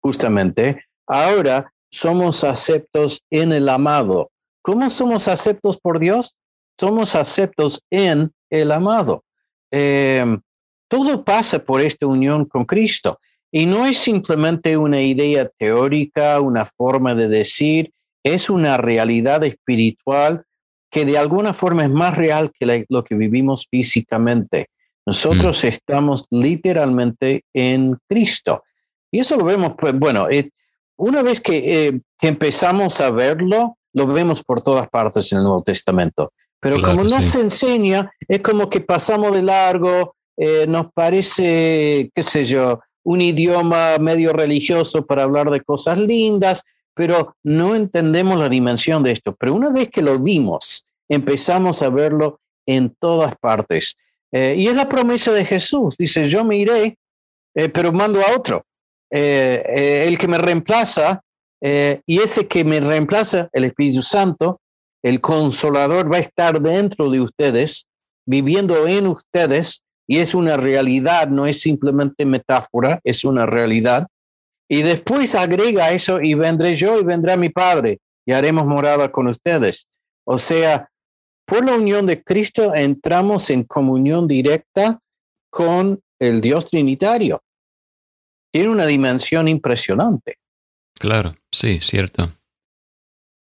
justamente, 0.00 0.84
ahora 1.06 1.72
somos 1.90 2.44
aceptos 2.44 3.22
en 3.30 3.52
el 3.52 3.68
amado. 3.68 4.30
¿Cómo 4.62 4.90
somos 4.90 5.28
aceptos 5.28 5.76
por 5.76 5.98
Dios? 5.98 6.34
Somos 6.78 7.14
aceptos 7.14 7.82
en 7.90 8.32
el 8.50 8.72
amado. 8.72 9.22
Em, 9.70 10.40
todo 10.88 11.24
pasa 11.24 11.58
por 11.58 11.80
esta 11.80 12.06
unión 12.06 12.46
con 12.46 12.64
Cristo. 12.64 13.18
Y 13.52 13.66
no 13.66 13.86
es 13.86 13.98
simplemente 13.98 14.76
una 14.76 15.00
idea 15.00 15.48
teórica, 15.58 16.40
una 16.40 16.64
forma 16.64 17.14
de 17.14 17.28
decir, 17.28 17.92
es 18.24 18.50
una 18.50 18.76
realidad 18.76 19.44
espiritual 19.44 20.44
que 20.90 21.04
de 21.04 21.18
alguna 21.18 21.52
forma 21.52 21.84
es 21.84 21.90
más 21.90 22.16
real 22.16 22.50
que 22.58 22.86
lo 22.88 23.04
que 23.04 23.14
vivimos 23.14 23.66
físicamente. 23.70 24.68
Nosotros 25.06 25.62
mm. 25.62 25.66
estamos 25.66 26.24
literalmente 26.30 27.44
en 27.52 27.96
Cristo. 28.08 28.62
Y 29.10 29.20
eso 29.20 29.36
lo 29.36 29.44
vemos, 29.44 29.74
pues, 29.78 29.96
bueno, 29.98 30.28
eh, 30.30 30.50
una 30.96 31.22
vez 31.22 31.42
eh, 31.50 32.00
que, 32.18 32.28
empezamos 32.28 33.00
a 33.00 33.10
verlo, 33.10 33.76
lo 33.92 34.06
vemos 34.06 34.42
por 34.42 34.62
todas 34.62 34.88
partes 34.88 35.30
en 35.32 35.38
el 35.38 35.44
Nuevo 35.44 35.62
Testamento. 35.62 36.32
Pero 36.60 36.80
como 36.80 37.04
no 37.04 37.20
se 37.20 37.40
enseña, 37.40 38.10
es 38.26 38.40
como 38.40 38.70
que 38.70 38.80
pasamos 38.80 39.34
de 39.34 39.42
largo, 39.42 40.16
eh, 40.36 40.64
nos 40.66 40.90
parece, 40.92 42.10
qué 42.14 42.22
sé 42.22 42.44
yo, 42.44 42.80
un 43.02 43.20
idioma 43.20 43.98
medio 43.98 44.32
religioso 44.32 45.04
para 45.04 45.24
hablar 45.24 45.50
de 45.50 45.60
cosas 45.60 45.98
lindas, 45.98 46.64
pero 46.94 47.36
no 47.42 47.74
entendemos 47.74 48.38
la 48.38 48.48
dimensión 48.48 49.02
de 49.02 49.12
esto. 49.12 49.34
Pero 49.34 49.54
una 49.54 49.70
vez 49.70 49.90
que 49.90 50.02
lo 50.02 50.18
vimos, 50.18 50.86
empezamos 51.08 51.82
a 51.82 51.88
verlo 51.88 52.40
en 52.66 52.94
todas 52.98 53.36
partes. 53.36 53.96
Eh, 54.32 54.54
y 54.58 54.66
es 54.66 54.74
la 54.74 54.88
promesa 54.88 55.32
de 55.32 55.44
Jesús. 55.44 55.96
Dice, 55.96 56.28
yo 56.28 56.44
me 56.44 56.56
iré, 56.56 56.98
eh, 57.54 57.68
pero 57.68 57.92
mando 57.92 58.20
a 58.20 58.36
otro. 58.36 58.64
Eh, 59.10 60.04
el 60.08 60.18
que 60.18 60.28
me 60.28 60.38
reemplaza, 60.38 61.20
y 61.60 62.18
ese 62.18 62.46
que 62.46 62.62
me 62.62 62.78
reemplaza, 62.78 63.48
el 63.52 63.64
Espíritu 63.64 64.02
Santo, 64.02 64.60
el 65.02 65.22
consolador 65.22 66.12
va 66.12 66.18
a 66.18 66.20
estar 66.20 66.60
dentro 66.60 67.08
de 67.08 67.20
ustedes, 67.20 67.86
viviendo 68.26 68.86
en 68.86 69.06
ustedes, 69.06 69.82
y 70.06 70.18
es 70.18 70.34
una 70.34 70.58
realidad, 70.58 71.28
no 71.28 71.46
es 71.46 71.62
simplemente 71.62 72.26
metáfora, 72.26 73.00
es 73.02 73.24
una 73.24 73.46
realidad. 73.46 74.08
Y 74.68 74.82
después 74.82 75.34
agrega 75.34 75.92
eso, 75.92 76.20
y 76.20 76.34
vendré 76.34 76.74
yo 76.74 76.98
y 76.98 77.04
vendrá 77.04 77.36
mi 77.36 77.50
Padre, 77.50 78.00
y 78.26 78.32
haremos 78.32 78.66
morada 78.66 79.10
con 79.12 79.26
ustedes. 79.26 79.86
O 80.26 80.38
sea, 80.38 80.88
por 81.46 81.64
la 81.64 81.74
unión 81.74 82.06
de 82.06 82.22
Cristo 82.22 82.74
entramos 82.74 83.50
en 83.50 83.64
comunión 83.64 84.26
directa 84.26 84.98
con 85.50 86.00
el 86.18 86.40
Dios 86.40 86.66
Trinitario. 86.66 87.42
Tiene 88.52 88.70
una 88.70 88.86
dimensión 88.86 89.48
impresionante. 89.48 90.38
Claro, 90.98 91.36
sí, 91.52 91.80
cierto. 91.80 92.32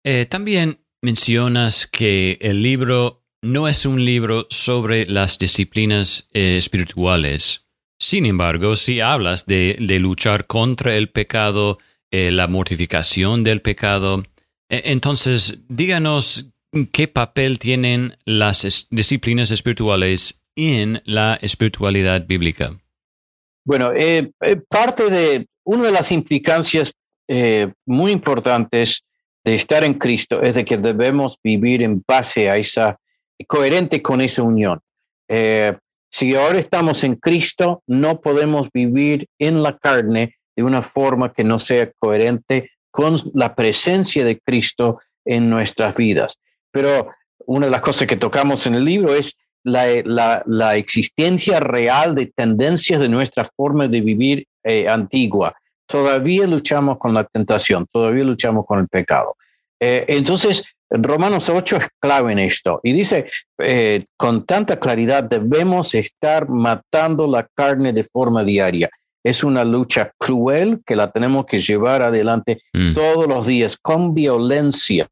Eh, 0.04 0.26
también 0.26 0.80
mencionas 1.02 1.86
que 1.86 2.38
el 2.42 2.64
libro 2.64 3.24
no 3.42 3.68
es 3.68 3.86
un 3.86 4.04
libro 4.04 4.48
sobre 4.50 5.06
las 5.06 5.38
disciplinas 5.38 6.30
eh, 6.34 6.58
espirituales, 6.58 7.65
sin 7.98 8.26
embargo, 8.26 8.76
si 8.76 9.00
hablas 9.00 9.46
de, 9.46 9.78
luchar 9.80 10.48
contra 10.48 10.96
el 10.96 11.10
pecado, 11.10 11.80
eh, 12.12 12.32
la 12.32 12.48
mortificación 12.48 13.44
del 13.44 13.62
pecado, 13.62 14.24
e, 14.70 14.84
entonces 14.86 15.60
díganos 15.70 16.52
qué 16.92 17.08
papel 17.08 17.58
tienen 17.58 18.18
las 18.26 18.88
disciplinas 18.90 19.52
espirituales 19.52 20.42
en 20.56 21.02
la 21.06 21.36
espiritualidad 21.42 22.26
bíblica. 22.28 22.78
Bueno, 23.66 23.94
eh, 23.94 24.32
eh, 24.42 24.58
parte 24.70 25.10
de 25.10 25.48
una 25.64 25.86
de 25.86 25.92
las 25.92 26.12
implicancias 26.12 26.94
muy 27.88 28.12
importantes 28.12 29.04
de 29.44 29.56
estar 29.56 29.84
en 29.84 29.96
Cristo 29.96 30.44
es 30.44 30.54
de 30.54 30.64
que 30.64 30.78
debemos 30.78 31.40
vivir 31.44 31.82
en 31.82 32.04
base 32.08 32.52
a 32.52 32.58
esa, 32.58 33.00
coherente 33.48 34.00
con 34.00 34.22
esa 34.22 34.44
unión. 34.44 34.80
Si 36.18 36.34
ahora 36.34 36.60
estamos 36.60 37.04
en 37.04 37.16
Cristo, 37.16 37.84
no 37.88 38.22
podemos 38.22 38.70
vivir 38.72 39.28
en 39.38 39.62
la 39.62 39.78
carne 39.78 40.38
de 40.56 40.64
una 40.64 40.82
forma 40.82 41.34
que 41.34 41.44
no 41.44 41.60
sea 41.60 41.92
coherente 42.00 42.70
con 42.90 43.18
la 43.34 43.54
presencia 43.54 44.24
de 44.24 44.40
Cristo 44.40 45.02
en 45.26 45.50
nuestras 45.50 45.94
vidas. 45.98 46.40
Pero 46.72 47.10
una 47.46 47.66
de 47.66 47.72
las 47.74 47.82
cosas 47.82 48.08
que 48.08 48.16
tocamos 48.16 48.66
en 48.66 48.76
el 48.76 48.86
libro 48.86 49.14
es 49.14 49.36
la, 49.66 50.78
existencia 50.78 51.60
real 51.60 52.16
de 52.16 52.28
tendencias 52.28 53.02
de 53.02 53.10
nuestra 53.10 53.44
forma 53.44 53.90
de 53.90 54.00
vivir 54.00 54.48
eh, 54.64 54.88
antigua. 54.88 55.54
Todavía 55.86 56.48
luchamos 56.48 56.98
con 56.98 57.14
la 57.14 57.26
tentación, 57.26 57.88
todavía 57.92 58.24
luchamos 58.24 58.66
con 58.66 58.80
el 58.80 58.88
pecado. 58.88 59.36
Eh, 59.82 60.06
entonces, 60.08 60.64
Romanos 60.90 61.50
8 61.50 61.78
es 61.78 61.88
clave 62.00 62.34
en 62.34 62.40
esto 62.40 62.80
y 62.84 62.94
dice 62.94 63.28
eh, 63.58 64.06
con 64.16 64.46
tanta 64.46 64.80
claridad 64.80 65.24
debemos 65.24 65.96
estar 65.96 66.48
matando 66.48 67.28
la 67.28 67.48
carne 67.56 67.92
de 67.92 68.04
forma 68.04 68.44
diaria. 68.44 68.90
Es 69.24 69.44
una 69.44 69.66
lucha 69.66 70.12
cruel 70.20 70.82
que 70.86 70.96
la 70.96 71.10
tenemos 71.10 71.46
que 71.46 71.60
llevar 71.60 72.04
adelante 72.04 72.62
mm. 72.74 72.94
todos 72.94 73.28
los 73.28 73.48
días 73.48 73.78
con 73.78 74.14
violencia. 74.14 75.08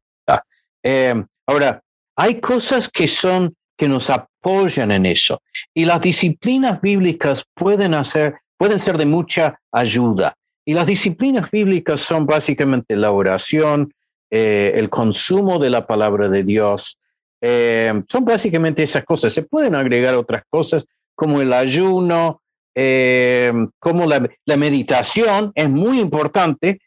Eh, 0.82 1.24
ahora, 1.46 1.82
hay 2.16 2.40
cosas 2.40 2.88
que 2.88 3.08
son 3.08 3.54
que 3.76 3.88
nos 3.88 4.08
apoyan 4.10 4.92
en 4.92 5.06
eso 5.06 5.42
y 5.74 5.84
las 5.84 6.00
disciplinas 6.00 6.80
bíblicas 6.80 7.44
pueden 7.54 7.94
hacer 7.94 8.36
pueden 8.56 8.78
ser 8.78 8.96
de 8.96 9.06
mucha 9.06 9.58
ayuda. 9.72 10.34
Y 10.64 10.74
las 10.74 10.86
disciplinas 10.86 11.50
bíblicas 11.50 12.00
son 12.00 12.24
básicamente 12.24 12.96
la 12.96 13.10
oración, 13.10 13.92
eh, 14.36 14.72
el 14.74 14.88
consumo 14.88 15.60
de 15.60 15.70
la 15.70 15.86
palabra 15.86 16.28
de 16.28 16.42
Dios, 16.42 16.98
Eh, 17.46 17.92
son 18.08 18.24
básicamente 18.24 18.82
esas 18.82 19.04
cosas. 19.04 19.34
Se 19.34 19.42
pueden 19.42 19.74
agregar 19.74 20.14
otras 20.14 20.42
cosas 20.48 20.86
como 21.14 21.42
el 21.42 21.52
ayuno, 21.52 22.40
eh, 22.74 23.52
como 23.78 24.06
la, 24.06 24.26
la, 24.46 24.56
meditación, 24.56 25.52
es 25.54 25.68
muy 25.68 26.00
importante, 26.00 26.78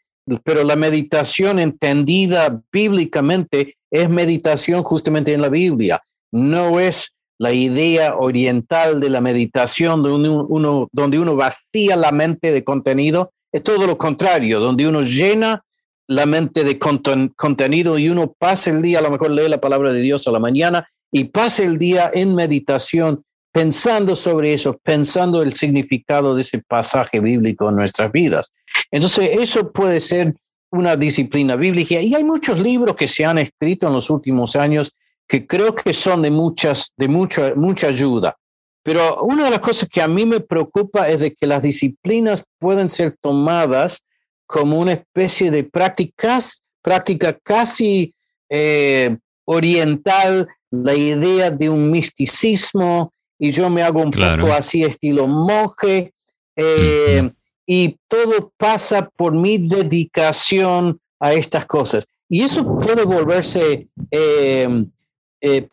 pero 0.42 0.64
la 0.64 0.74
meditación 0.74 1.60
entendida 1.60 2.60
bíblicamente 2.72 3.76
es 3.88 4.08
meditación 4.10 4.82
justamente 4.82 5.32
en 5.32 5.42
la 5.42 5.48
Biblia. 5.48 6.00
No 6.32 6.80
es 6.80 7.14
la 7.38 7.52
idea 7.52 8.16
oriental 8.16 8.98
de 8.98 9.10
la 9.10 9.20
meditación 9.20 10.02
donde 10.02 10.28
uno, 10.28 10.88
donde 10.92 11.18
uno 11.18 11.36
vacía 11.36 11.94
la 11.96 12.10
mente 12.10 12.50
de 12.50 12.64
contenido, 12.64 13.30
es 13.52 13.62
todo 13.62 13.86
lo 13.86 13.96
contrario, 13.96 14.58
donde 14.58 14.88
uno 14.88 15.02
llena 15.02 15.62
la 16.08 16.24
mente 16.24 16.64
de 16.64 16.78
contenido 16.78 17.98
y 17.98 18.08
uno 18.08 18.34
pasa 18.38 18.70
el 18.70 18.82
día, 18.82 18.98
a 18.98 19.02
lo 19.02 19.10
mejor 19.10 19.30
lee 19.30 19.48
la 19.48 19.60
palabra 19.60 19.92
de 19.92 20.00
Dios 20.00 20.26
a 20.26 20.32
la 20.32 20.38
mañana 20.38 20.88
y 21.12 21.24
pasa 21.24 21.64
el 21.64 21.78
día 21.78 22.10
en 22.12 22.34
meditación 22.34 23.22
pensando 23.52 24.16
sobre 24.16 24.52
eso, 24.52 24.78
pensando 24.82 25.42
el 25.42 25.52
significado 25.52 26.34
de 26.34 26.42
ese 26.42 26.62
pasaje 26.66 27.20
bíblico 27.20 27.68
en 27.68 27.76
nuestras 27.76 28.10
vidas. 28.10 28.52
Entonces, 28.90 29.30
eso 29.32 29.70
puede 29.70 30.00
ser 30.00 30.34
una 30.70 30.96
disciplina 30.96 31.56
bíblica 31.56 32.00
y 32.00 32.14
hay 32.14 32.24
muchos 32.24 32.58
libros 32.58 32.96
que 32.96 33.08
se 33.08 33.24
han 33.24 33.38
escrito 33.38 33.86
en 33.86 33.94
los 33.94 34.10
últimos 34.10 34.56
años 34.56 34.94
que 35.26 35.46
creo 35.46 35.74
que 35.74 35.92
son 35.92 36.22
de 36.22 36.30
muchas 36.30 36.92
de 36.96 37.08
mucha 37.08 37.54
mucha 37.54 37.88
ayuda. 37.88 38.36
Pero 38.82 39.18
una 39.22 39.44
de 39.44 39.50
las 39.50 39.60
cosas 39.60 39.88
que 39.88 40.00
a 40.00 40.08
mí 40.08 40.24
me 40.24 40.40
preocupa 40.40 41.08
es 41.08 41.20
de 41.20 41.34
que 41.34 41.46
las 41.46 41.62
disciplinas 41.62 42.44
pueden 42.58 42.88
ser 42.88 43.16
tomadas 43.20 44.02
como 44.48 44.78
una 44.78 44.94
especie 44.94 45.50
de 45.50 45.62
prácticas, 45.62 46.62
práctica 46.82 47.38
casi 47.42 48.14
eh, 48.48 49.14
oriental, 49.44 50.48
la 50.70 50.94
idea 50.94 51.50
de 51.50 51.68
un 51.68 51.90
misticismo, 51.90 53.12
y 53.38 53.52
yo 53.52 53.68
me 53.68 53.82
hago 53.82 54.00
un 54.00 54.10
poco 54.10 54.52
así 54.52 54.82
estilo 54.82 55.26
monje, 55.26 56.14
eh, 56.56 57.30
y 57.66 57.96
todo 58.08 58.50
pasa 58.56 59.10
por 59.10 59.34
mi 59.34 59.58
dedicación 59.58 60.98
a 61.20 61.34
estas 61.34 61.66
cosas. 61.66 62.06
Y 62.30 62.40
eso 62.40 62.78
puede 62.78 63.04
volverse, 63.04 63.86
eh, 64.10 64.84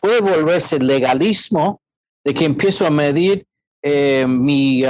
puede 0.02 0.20
volverse 0.20 0.80
legalismo, 0.80 1.82
de 2.26 2.34
que 2.34 2.44
empiezo 2.44 2.86
a 2.86 2.90
medir 2.90 3.46
mi, 4.28 4.84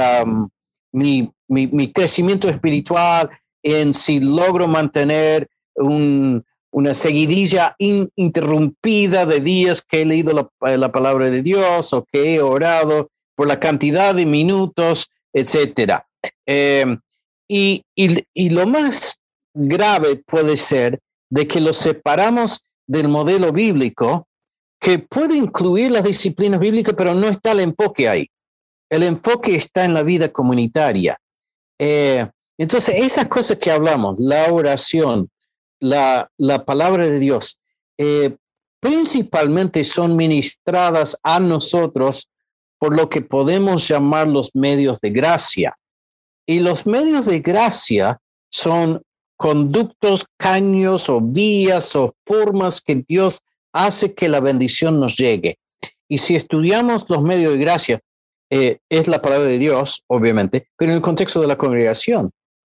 mi, 0.92 1.32
mi, 1.48 1.66
mi, 1.68 1.92
crecimiento 1.92 2.48
espiritual, 2.48 3.30
en 3.66 3.94
si 3.94 4.20
logro 4.20 4.68
mantener 4.68 5.48
una 5.74 6.94
seguidilla 6.94 7.74
ininterrumpida 7.78 9.26
de 9.26 9.40
días 9.40 9.82
que 9.82 10.02
he 10.02 10.04
leído 10.04 10.32
la, 10.60 10.92
palabra 10.92 11.30
de 11.30 11.42
Dios 11.42 11.92
o 11.92 12.04
que 12.04 12.36
he 12.36 12.40
orado 12.40 13.10
por 13.34 13.48
la 13.48 13.58
cantidad 13.58 14.14
de 14.14 14.24
minutos, 14.24 15.10
etcétera. 15.32 16.06
Em, 16.46 17.00
y, 17.48 17.82
y, 17.96 18.50
lo 18.50 18.66
más 18.68 19.18
grave 19.52 20.22
puede 20.24 20.56
ser 20.56 21.00
de 21.28 21.48
que 21.48 21.60
lo 21.60 21.72
separamos 21.72 22.62
del 22.86 23.08
modelo 23.08 23.52
bíblico, 23.52 24.28
que 24.80 25.00
puede 25.00 25.36
incluir 25.36 25.90
las 25.90 26.04
disciplinas 26.04 26.60
bíblicas, 26.60 26.94
pero 26.96 27.14
no 27.14 27.26
está 27.26 27.50
el 27.50 27.60
enfoque 27.60 28.08
ahí. 28.08 28.30
El 28.88 29.02
enfoque 29.02 29.56
está 29.56 29.84
en 29.84 29.92
la 29.92 30.04
vida 30.04 30.28
comunitaria. 30.28 31.18
Eh, 31.78 32.26
entonces, 32.58 32.94
esas 32.98 33.28
cosas 33.28 33.58
que 33.58 33.70
hablamos, 33.70 34.16
la 34.18 34.52
oración, 34.52 35.30
la, 35.78 36.30
la 36.38 36.64
palabra 36.64 37.06
de 37.06 37.18
Dios, 37.18 37.58
eh, 37.98 38.36
principalmente 38.80 39.84
son 39.84 40.16
ministradas 40.16 41.18
a 41.22 41.38
nosotros 41.40 42.30
por 42.78 42.94
lo 42.94 43.08
que 43.08 43.22
podemos 43.22 43.86
llamar 43.88 44.28
los 44.28 44.54
medios 44.54 45.00
de 45.00 45.10
gracia. 45.10 45.76
Y 46.46 46.60
los 46.60 46.86
medios 46.86 47.26
de 47.26 47.40
gracia 47.40 48.18
son 48.50 49.02
conductos, 49.36 50.26
caños 50.38 51.08
o 51.10 51.20
vías 51.20 51.94
o 51.94 52.14
formas 52.24 52.80
que 52.80 53.04
Dios 53.06 53.40
hace 53.72 54.14
que 54.14 54.28
la 54.28 54.40
bendición 54.40 54.98
nos 54.98 55.16
llegue. 55.16 55.58
Y 56.08 56.18
si 56.18 56.36
estudiamos 56.36 57.08
los 57.10 57.22
medios 57.22 57.52
de 57.52 57.58
gracia, 57.58 58.00
eh, 58.48 58.78
es 58.88 59.08
la 59.08 59.20
palabra 59.20 59.46
de 59.46 59.58
Dios, 59.58 60.04
obviamente, 60.06 60.68
pero 60.76 60.92
en 60.92 60.96
el 60.96 61.02
contexto 61.02 61.40
de 61.40 61.48
la 61.48 61.58
congregación 61.58 62.30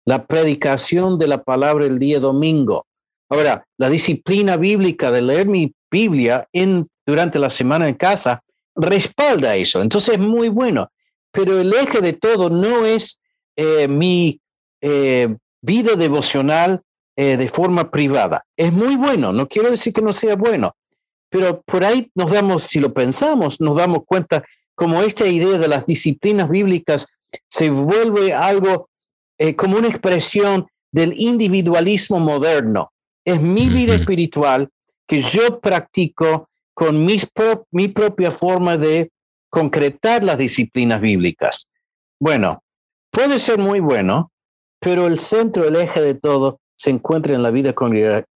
la 0.09 0.25
predicación 0.25 1.19
de 1.19 1.27
la 1.27 1.43
palabra 1.43 1.85
el 1.85 1.99
día 1.99 2.19
domingo. 2.19 2.87
Ahora, 3.29 3.63
la 3.77 3.91
disciplina 3.91 4.57
bíblica 4.57 5.11
de 5.11 5.21
leer 5.21 5.45
mi 5.45 5.71
Biblia 5.91 6.47
en, 6.51 6.87
durante 7.05 7.37
la 7.37 7.51
semana 7.51 7.87
en 7.87 7.93
casa 7.93 8.41
respalda 8.75 9.55
eso. 9.55 9.83
Entonces 9.83 10.15
es 10.15 10.19
muy 10.19 10.49
bueno. 10.49 10.89
Pero 11.31 11.61
el 11.61 11.71
eje 11.75 12.01
de 12.01 12.13
todo 12.13 12.49
no 12.49 12.87
es 12.87 13.19
eh, 13.55 13.87
mi 13.87 14.41
eh, 14.81 15.35
vida 15.61 15.93
devocional 15.95 16.81
eh, 17.15 17.37
de 17.37 17.47
forma 17.47 17.91
privada. 17.91 18.43
Es 18.57 18.73
muy 18.73 18.95
bueno, 18.95 19.31
no 19.31 19.47
quiero 19.47 19.69
decir 19.69 19.93
que 19.93 20.01
no 20.01 20.11
sea 20.11 20.35
bueno, 20.35 20.75
pero 21.29 21.61
por 21.61 21.85
ahí 21.85 22.09
nos 22.15 22.31
damos, 22.31 22.63
si 22.63 22.79
lo 22.79 22.91
pensamos, 22.95 23.61
nos 23.61 23.75
damos 23.75 24.05
cuenta 24.07 24.41
como 24.73 25.03
esta 25.03 25.27
idea 25.27 25.59
de 25.59 25.67
las 25.67 25.85
disciplinas 25.85 26.49
bíblicas 26.49 27.05
se 27.47 27.69
vuelve 27.69 28.33
algo 28.33 28.88
eh, 29.39 29.55
como 29.55 29.77
una 29.77 29.87
expresión 29.87 30.67
del 30.91 31.13
individualismo 31.17 32.19
moderno. 32.19 32.91
Es 33.25 33.41
mi 33.41 33.69
vida 33.69 33.95
espiritual 33.95 34.69
que 35.07 35.21
yo 35.21 35.59
practico 35.59 36.49
con 36.73 37.05
mis 37.05 37.27
mi 37.71 37.87
propia 37.87 38.31
forma 38.31 38.77
de 38.77 39.11
concretar 39.49 40.23
las 40.23 40.37
disciplinas 40.37 41.01
bíblicas. 41.01 41.67
Bueno, 42.19 42.63
puede 43.11 43.39
ser 43.39 43.57
muy 43.59 43.79
bueno, 43.79 44.31
pero 44.79 45.07
el 45.07 45.19
centro, 45.19 45.67
el 45.67 45.75
eje 45.75 46.01
de 46.01 46.15
todo 46.15 46.59
se 46.77 46.91
encuentra 46.91 47.35
en 47.35 47.43
la 47.43 47.51
vida 47.51 47.73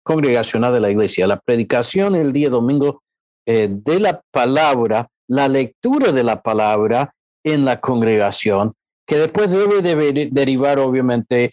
congregacional 0.04 0.74
de 0.74 0.80
la 0.80 0.90
iglesia. 0.90 1.28
La 1.28 1.40
predicación 1.40 2.16
el 2.16 2.32
día 2.32 2.50
domingo 2.50 3.04
eh, 3.46 3.68
de 3.70 4.00
la 4.00 4.22
palabra, 4.32 5.08
la 5.28 5.48
lectura 5.48 6.12
de 6.12 6.24
la 6.24 6.42
palabra 6.42 7.14
en 7.44 7.66
la 7.66 7.80
congregación 7.80 8.74
que 9.10 9.17
después 9.17 9.50
debe 9.50 9.82
de 9.82 10.30
derivar 10.32 10.78
obviamente 10.78 11.52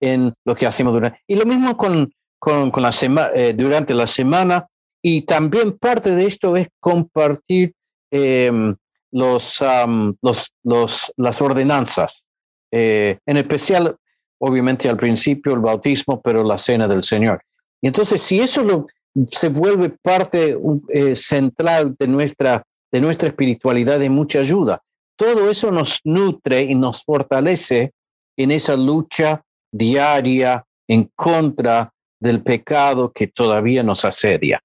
en 0.00 0.32
lo 0.44 0.54
que 0.54 0.64
hacemos 0.64 0.94
durante. 0.94 1.18
Y 1.26 1.34
lo 1.34 1.44
mismo 1.44 1.76
con, 1.76 2.14
con, 2.38 2.70
la 2.76 2.92
semana 2.92 3.30
eh, 3.34 3.52
durante 3.52 3.92
la 3.94 4.06
semana. 4.06 4.68
Y 5.02 5.22
también 5.22 5.72
parte 5.72 6.14
de 6.14 6.24
esto 6.24 6.56
es 6.56 6.68
compartir 6.78 7.74
em, 8.12 8.76
los, 9.10 9.60
los, 10.22 10.54
los, 10.62 11.12
las 11.16 11.42
ordenanzas, 11.42 12.24
eh, 12.70 13.18
en 13.26 13.36
especial, 13.38 13.96
obviamente 14.38 14.88
al 14.88 14.96
principio 14.96 15.52
el 15.52 15.60
bautismo, 15.60 16.22
pero 16.22 16.44
la 16.44 16.58
cena 16.58 16.86
del 16.86 17.02
Señor. 17.02 17.42
Y 17.82 17.88
entonces, 17.88 18.22
si 18.22 18.38
eso 18.38 18.62
lo, 18.62 18.86
se 19.26 19.48
vuelve 19.48 19.90
parte 19.90 20.56
eh, 20.90 21.16
central 21.16 21.96
de 21.98 22.06
nuestra, 22.06 22.62
de 22.92 23.00
nuestra 23.00 23.28
espiritualidad, 23.28 23.98
de 23.98 24.10
mucha 24.10 24.38
ayuda 24.38 24.80
todo 25.16 25.50
eso 25.50 25.70
nos 25.70 26.00
nutre 26.04 26.62
y 26.62 26.74
nos 26.74 27.02
fortalece 27.02 27.92
en 28.36 28.50
esa 28.50 28.76
lucha 28.76 29.42
diaria 29.72 30.64
en 30.88 31.10
contra 31.14 31.92
del 32.20 32.42
pecado 32.42 33.12
que 33.12 33.26
todavía 33.26 33.82
nos 33.82 34.04
asedia. 34.04 34.62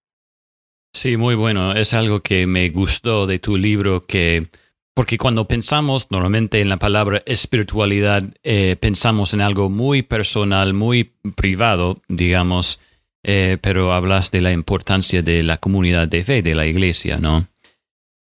Sí, 0.94 1.18
muy 1.18 1.36
bueno. 1.36 1.74
Es 1.74 1.94
algo 1.94 2.22
que 2.22 2.48
me 2.48 2.70
gustó 2.70 3.28
de 3.28 3.40
tu 3.40 3.58
libro, 3.58 4.06
que 4.06 4.50
porque 4.94 5.18
cuando 5.18 5.48
pensamos 5.48 6.08
normalmente 6.10 6.62
en 6.62 6.70
la 6.70 6.78
palabra 6.78 7.24
espiritualidad, 7.26 8.24
eh, 8.44 8.76
pensamos 8.80 9.34
en 9.34 9.42
algo 9.42 9.70
muy 9.70 10.02
personal, 10.02 10.74
muy 10.74 11.14
privado, 11.36 12.02
digamos, 12.08 12.82
eh, 13.24 13.58
pero 13.62 13.94
hablas 13.94 14.32
de 14.32 14.42
la 14.42 14.52
importancia 14.52 15.22
de 15.22 15.44
la 15.44 15.58
comunidad 15.58 16.08
de 16.08 16.24
fe, 16.24 16.42
de 16.42 16.56
la 16.56 16.66
iglesia, 16.66 17.18
¿no? 17.18 17.48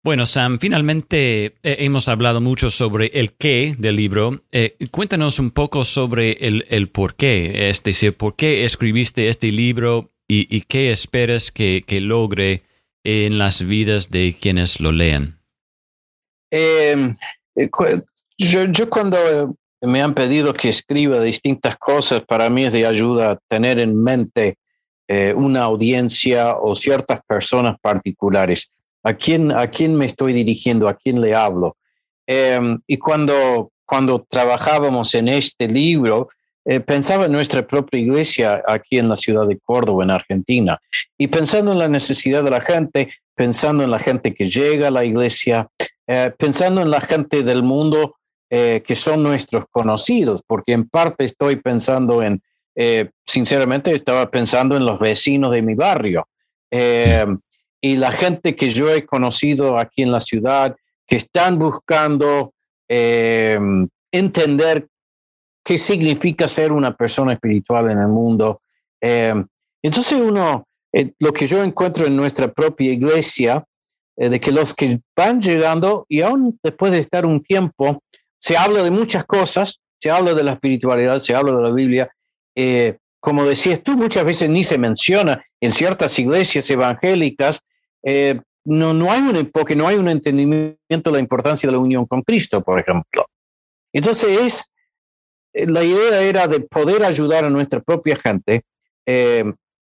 Bueno, 0.03 0.25
Sam, 0.25 0.57
finalmente 0.57 1.45
eh, 1.45 1.53
hemos 1.61 2.07
hablado 2.07 2.41
mucho 2.41 2.71
sobre 2.71 3.11
el 3.13 3.33
qué 3.33 3.75
del 3.77 3.97
libro. 3.97 4.41
Eh, 4.51 4.75
cuéntanos 4.89 5.37
un 5.37 5.51
poco 5.51 5.85
sobre 5.85 6.31
el, 6.41 6.89
por 6.89 7.13
qué, 7.13 7.69
es 7.69 7.83
decir, 7.83 8.17
por 8.17 8.35
qué 8.35 8.65
escribiste 8.65 9.29
este 9.29 9.51
libro 9.51 10.11
y, 10.27 10.61
qué 10.61 10.91
esperas 10.91 11.51
que, 11.51 11.83
logre 12.01 12.63
en 13.03 13.37
las 13.37 13.67
vidas 13.67 14.09
de 14.09 14.35
quienes 14.39 14.79
lo 14.79 14.91
lean. 14.91 15.39
Em, 16.49 17.13
eh, 17.55 17.69
yo, 18.37 18.89
cuando 18.89 19.55
me 19.81 20.01
han 20.01 20.15
pedido 20.15 20.51
que 20.53 20.69
escriba 20.69 21.21
distintas 21.21 21.77
cosas, 21.77 22.21
para 22.21 22.49
mí 22.49 22.63
es 22.63 22.73
de 22.73 22.87
ayuda 22.87 23.37
tener 23.47 23.79
en 23.79 23.97
mente 23.97 24.57
una 25.35 25.63
audiencia 25.63 26.55
o 26.55 26.73
ciertas 26.73 27.19
personas 27.27 27.77
particulares 27.81 28.71
¿A 29.03 29.13
quién, 29.13 29.51
a 29.51 29.67
quién 29.67 29.95
me 29.95 30.05
estoy 30.05 30.33
dirigiendo? 30.33 30.87
¿A 30.87 30.93
quién 30.93 31.21
le 31.21 31.33
hablo? 31.33 31.77
Em, 32.27 32.79
y 32.87 32.97
cuando, 32.97 33.71
cuando 33.85 34.25
trabajábamos 34.29 35.15
en 35.15 35.27
este 35.27 35.67
libro, 35.67 36.29
eh, 36.65 36.79
pensaba 36.79 37.25
en 37.25 37.31
nuestra 37.31 37.65
propia 37.65 37.99
iglesia 37.99 38.61
aquí 38.67 38.99
en 38.99 39.09
la 39.09 39.15
ciudad 39.15 39.47
de 39.47 39.57
Córdoba, 39.57 40.03
en 40.03 40.11
Argentina, 40.11 40.79
y 41.17 41.27
pensando 41.27 41.71
en 41.71 41.79
la 41.79 41.87
necesidad 41.87 42.43
de 42.43 42.51
la 42.51 42.61
gente, 42.61 43.09
pensando 43.35 43.83
en 43.83 43.89
la 43.89 43.97
gente 43.97 44.35
que 44.35 44.45
llega 44.45 44.89
a 44.89 44.91
la 44.91 45.03
iglesia, 45.03 45.67
eh, 46.05 46.31
pensando 46.37 46.81
en 46.81 46.91
la 46.91 47.01
gente 47.01 47.41
del 47.41 47.63
mundo 47.63 48.15
eh, 48.51 48.83
que 48.85 48.95
son 48.95 49.23
nuestros 49.23 49.65
conocidos, 49.71 50.43
porque 50.45 50.73
en 50.73 50.87
parte 50.87 51.23
estoy 51.23 51.55
pensando 51.55 52.21
en, 52.21 52.41
sinceramente, 53.25 53.93
estaba 53.93 54.29
pensando 54.29 54.77
en 54.77 54.85
los 54.85 54.99
vecinos 54.99 55.51
de 55.51 55.61
mi 55.61 55.73
barrio 55.73 56.27
y 57.81 57.97
la 57.97 58.11
gente 58.11 58.55
que 58.55 58.69
yo 58.69 58.89
he 58.89 59.05
conocido 59.05 59.77
aquí 59.77 60.03
en 60.03 60.11
la 60.11 60.19
ciudad, 60.19 60.75
que 61.07 61.15
están 61.17 61.57
buscando 61.57 62.53
entender 64.11 64.87
qué 65.63 65.77
significa 65.77 66.47
ser 66.47 66.71
una 66.71 66.95
persona 66.95 67.33
espiritual 67.33 67.89
en 67.89 67.99
el 67.99 68.09
mundo. 68.09 68.61
Eh, 69.01 69.33
entonces 69.81 70.13
uno, 70.13 70.67
eh, 70.93 71.11
lo 71.19 71.33
que 71.33 71.45
yo 71.45 71.63
encuentro 71.63 72.07
en 72.07 72.15
nuestra 72.15 72.51
propia 72.51 72.91
iglesia, 72.91 73.63
eh, 74.17 74.29
de 74.29 74.39
que 74.39 74.51
los 74.51 74.73
que 74.73 74.99
van 75.15 75.41
llegando 75.41 76.05
y 76.09 76.21
aún 76.21 76.59
después 76.63 76.91
de 76.91 76.99
estar 76.99 77.25
un 77.25 77.41
tiempo, 77.41 78.03
se 78.39 78.57
habla 78.57 78.83
de 78.83 78.91
muchas 78.91 79.25
cosas, 79.25 79.79
se 79.99 80.09
habla 80.09 80.33
de 80.33 80.43
la 80.43 80.53
espiritualidad, 80.53 81.19
se 81.19 81.35
habla 81.35 81.55
de 81.55 81.63
la 81.63 81.71
Biblia. 81.71 82.09
como 83.23 83.45
decías 83.45 83.83
tú, 83.83 83.95
muchas 83.95 84.25
veces 84.25 84.49
ni 84.49 84.63
se 84.63 84.79
menciona 84.79 85.39
en 85.61 85.71
ciertas 85.71 86.17
iglesias 86.17 86.69
evangélicas. 86.71 87.61
No, 88.63 88.93
no 88.93 89.11
hay 89.11 89.21
un 89.21 89.35
enfoque, 89.35 89.75
no 89.75 89.87
hay 89.87 89.97
un 89.97 90.07
entendimiento 90.07 90.77
de 90.87 91.11
la 91.11 91.19
importancia 91.19 91.67
de 91.67 91.73
la 91.73 91.79
unión 91.79 92.05
con 92.05 92.21
Cristo, 92.21 92.61
por 92.61 92.79
ejemplo. 92.79 93.25
Entonces 93.93 94.39
es 94.39 94.71
eh, 95.53 95.67
la 95.67 95.83
idea 95.83 96.21
era 96.21 96.47
de 96.47 96.61
poder 96.61 97.03
ayudar 97.03 97.45
a 97.45 97.49
nuestra 97.49 97.81
propia 97.81 98.15
gente 98.15 98.63
eh, 99.05 99.43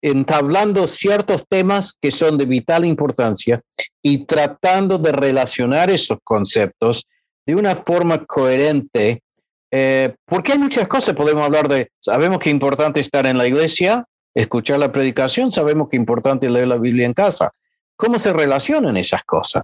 entablando 0.03 0.87
ciertos 0.87 1.47
temas 1.49 1.95
que 2.01 2.11
son 2.11 2.37
de 2.37 2.45
vital 2.45 2.85
importancia 2.85 3.63
y 4.03 4.27
tratando 4.27 4.99
de 4.99 5.13
relacionar 5.13 5.91
esos 5.91 6.19
conceptos 6.23 7.07
de 7.47 7.55
una 7.55 7.75
forma 7.75 8.25
coherente, 8.25 9.23
eh, 9.71 10.15
porque 10.27 10.53
hay 10.53 10.59
muchas 10.59 10.89
cosas, 10.89 11.15
podemos 11.15 11.43
hablar 11.43 11.69
de, 11.69 11.91
sabemos 12.01 12.39
que 12.39 12.51
es 12.51 12.55
importante 12.55 13.01
estar 13.01 13.27
en 13.27 13.39
la 13.39 13.47
iglesia, 13.47 14.05
escuchar 14.35 14.79
la 14.79 14.93
predicación, 14.93 15.51
sabemos 15.51 15.89
que 15.89 15.97
es 15.97 16.01
importante 16.01 16.51
leer 16.51 16.69
la 16.69 16.79
Biblia 16.79 17.07
en 17.07 17.15
casa. 17.15 17.51
¿Cómo 17.97 18.19
se 18.19 18.33
relacionan 18.33 18.97
esas 18.97 19.25
cosas? 19.25 19.63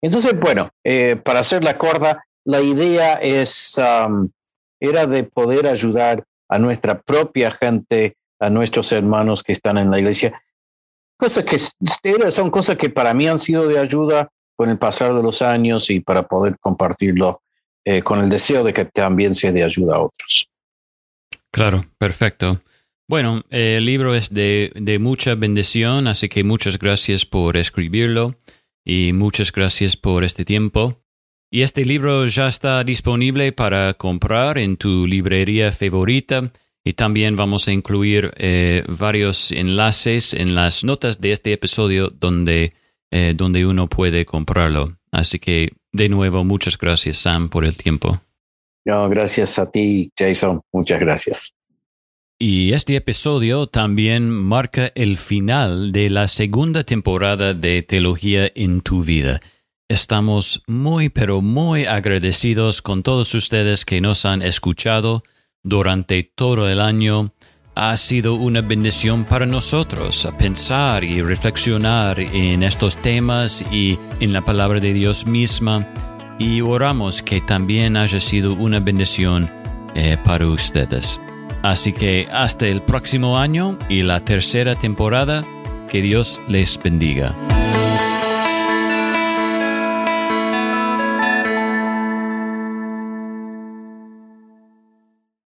Entonces, 0.00 0.38
bueno, 0.38 0.70
para 1.22 1.40
hacer 1.40 1.62
la 1.62 1.78
corda, 1.78 2.24
la 2.44 2.60
idea 2.60 3.14
es 3.14 3.78
era 4.80 5.06
de 5.06 5.22
poder 5.22 5.68
ayudar 5.68 6.24
a 6.48 6.58
nuestra 6.58 7.00
propia 7.00 7.50
gente, 7.50 8.16
a 8.40 8.50
nuestros 8.50 8.90
hermanos 8.92 9.42
que 9.42 9.52
están 9.52 9.78
en 9.78 9.90
la 9.90 9.98
iglesia. 9.98 10.32
Cosas 11.16 11.44
que 11.44 11.58
son 12.30 12.50
cosas 12.50 12.76
que 12.76 12.90
para 12.90 13.14
mí 13.14 13.28
han 13.28 13.38
sido 13.38 13.68
de 13.68 13.78
ayuda 13.78 14.28
con 14.56 14.68
el 14.68 14.78
pasar 14.78 15.14
de 15.14 15.22
los 15.22 15.40
años 15.40 15.88
y 15.88 16.00
para 16.00 16.26
poder 16.26 16.58
compartirlo 16.58 17.42
eh, 17.84 18.02
con 18.02 18.20
el 18.20 18.28
deseo 18.28 18.64
de 18.64 18.74
que 18.74 18.84
también 18.84 19.34
sea 19.34 19.52
de 19.52 19.64
ayuda 19.64 19.96
a 19.96 20.00
otros. 20.00 20.48
Claro, 21.50 21.84
perfecto. 21.96 22.60
Bueno, 23.12 23.44
el 23.50 23.84
libro 23.84 24.14
es 24.14 24.30
de, 24.30 24.72
de 24.74 24.98
mucha 24.98 25.34
bendición, 25.34 26.06
así 26.06 26.30
que 26.30 26.44
muchas 26.44 26.78
gracias 26.78 27.26
por 27.26 27.58
escribirlo 27.58 28.36
y 28.86 29.12
muchas 29.12 29.52
gracias 29.52 29.98
por 29.98 30.24
este 30.24 30.46
tiempo. 30.46 31.02
Y 31.50 31.60
este 31.60 31.84
libro 31.84 32.24
ya 32.24 32.46
está 32.46 32.82
disponible 32.84 33.52
para 33.52 33.92
comprar 33.92 34.56
en 34.56 34.78
tu 34.78 35.06
librería 35.06 35.72
favorita 35.72 36.52
y 36.82 36.94
también 36.94 37.36
vamos 37.36 37.68
a 37.68 37.72
incluir 37.72 38.32
eh, 38.38 38.82
varios 38.88 39.52
enlaces 39.52 40.32
en 40.32 40.54
las 40.54 40.82
notas 40.82 41.20
de 41.20 41.32
este 41.32 41.52
episodio 41.52 42.08
donde, 42.08 42.72
eh, 43.10 43.34
donde 43.36 43.66
uno 43.66 43.90
puede 43.90 44.24
comprarlo. 44.24 44.96
Así 45.10 45.38
que 45.38 45.68
de 45.92 46.08
nuevo, 46.08 46.44
muchas 46.44 46.78
gracias 46.78 47.18
Sam 47.18 47.50
por 47.50 47.66
el 47.66 47.76
tiempo. 47.76 48.22
No, 48.86 49.06
gracias 49.10 49.58
a 49.58 49.70
ti, 49.70 50.10
Jason. 50.18 50.62
Muchas 50.72 50.98
gracias. 50.98 51.52
Y 52.44 52.72
este 52.72 52.96
episodio 52.96 53.68
también 53.68 54.28
marca 54.28 54.90
el 54.96 55.16
final 55.16 55.92
de 55.92 56.10
la 56.10 56.26
segunda 56.26 56.82
temporada 56.82 57.54
de 57.54 57.84
Teología 57.84 58.50
en 58.56 58.80
tu 58.80 59.04
vida. 59.04 59.40
Estamos 59.88 60.64
muy 60.66 61.08
pero 61.08 61.40
muy 61.40 61.84
agradecidos 61.84 62.82
con 62.82 63.04
todos 63.04 63.32
ustedes 63.36 63.84
que 63.84 64.00
nos 64.00 64.24
han 64.24 64.42
escuchado 64.42 65.22
durante 65.62 66.24
todo 66.24 66.68
el 66.68 66.80
año. 66.80 67.32
Ha 67.76 67.96
sido 67.96 68.34
una 68.34 68.60
bendición 68.60 69.24
para 69.24 69.46
nosotros 69.46 70.28
pensar 70.36 71.04
y 71.04 71.22
reflexionar 71.22 72.18
en 72.18 72.64
estos 72.64 72.96
temas 72.96 73.64
y 73.70 74.00
en 74.18 74.32
la 74.32 74.44
palabra 74.44 74.80
de 74.80 74.92
Dios 74.92 75.28
misma 75.28 75.86
y 76.40 76.60
oramos 76.60 77.22
que 77.22 77.40
también 77.40 77.96
haya 77.96 78.18
sido 78.18 78.54
una 78.54 78.80
bendición 78.80 79.48
eh, 79.94 80.18
para 80.24 80.48
ustedes. 80.48 81.20
Así 81.62 81.92
que 81.92 82.28
hasta 82.32 82.66
el 82.66 82.82
próximo 82.82 83.38
año 83.38 83.78
y 83.88 84.02
la 84.02 84.20
tercera 84.20 84.74
temporada, 84.74 85.44
que 85.88 86.02
Dios 86.02 86.40
les 86.48 86.80
bendiga. 86.82 87.34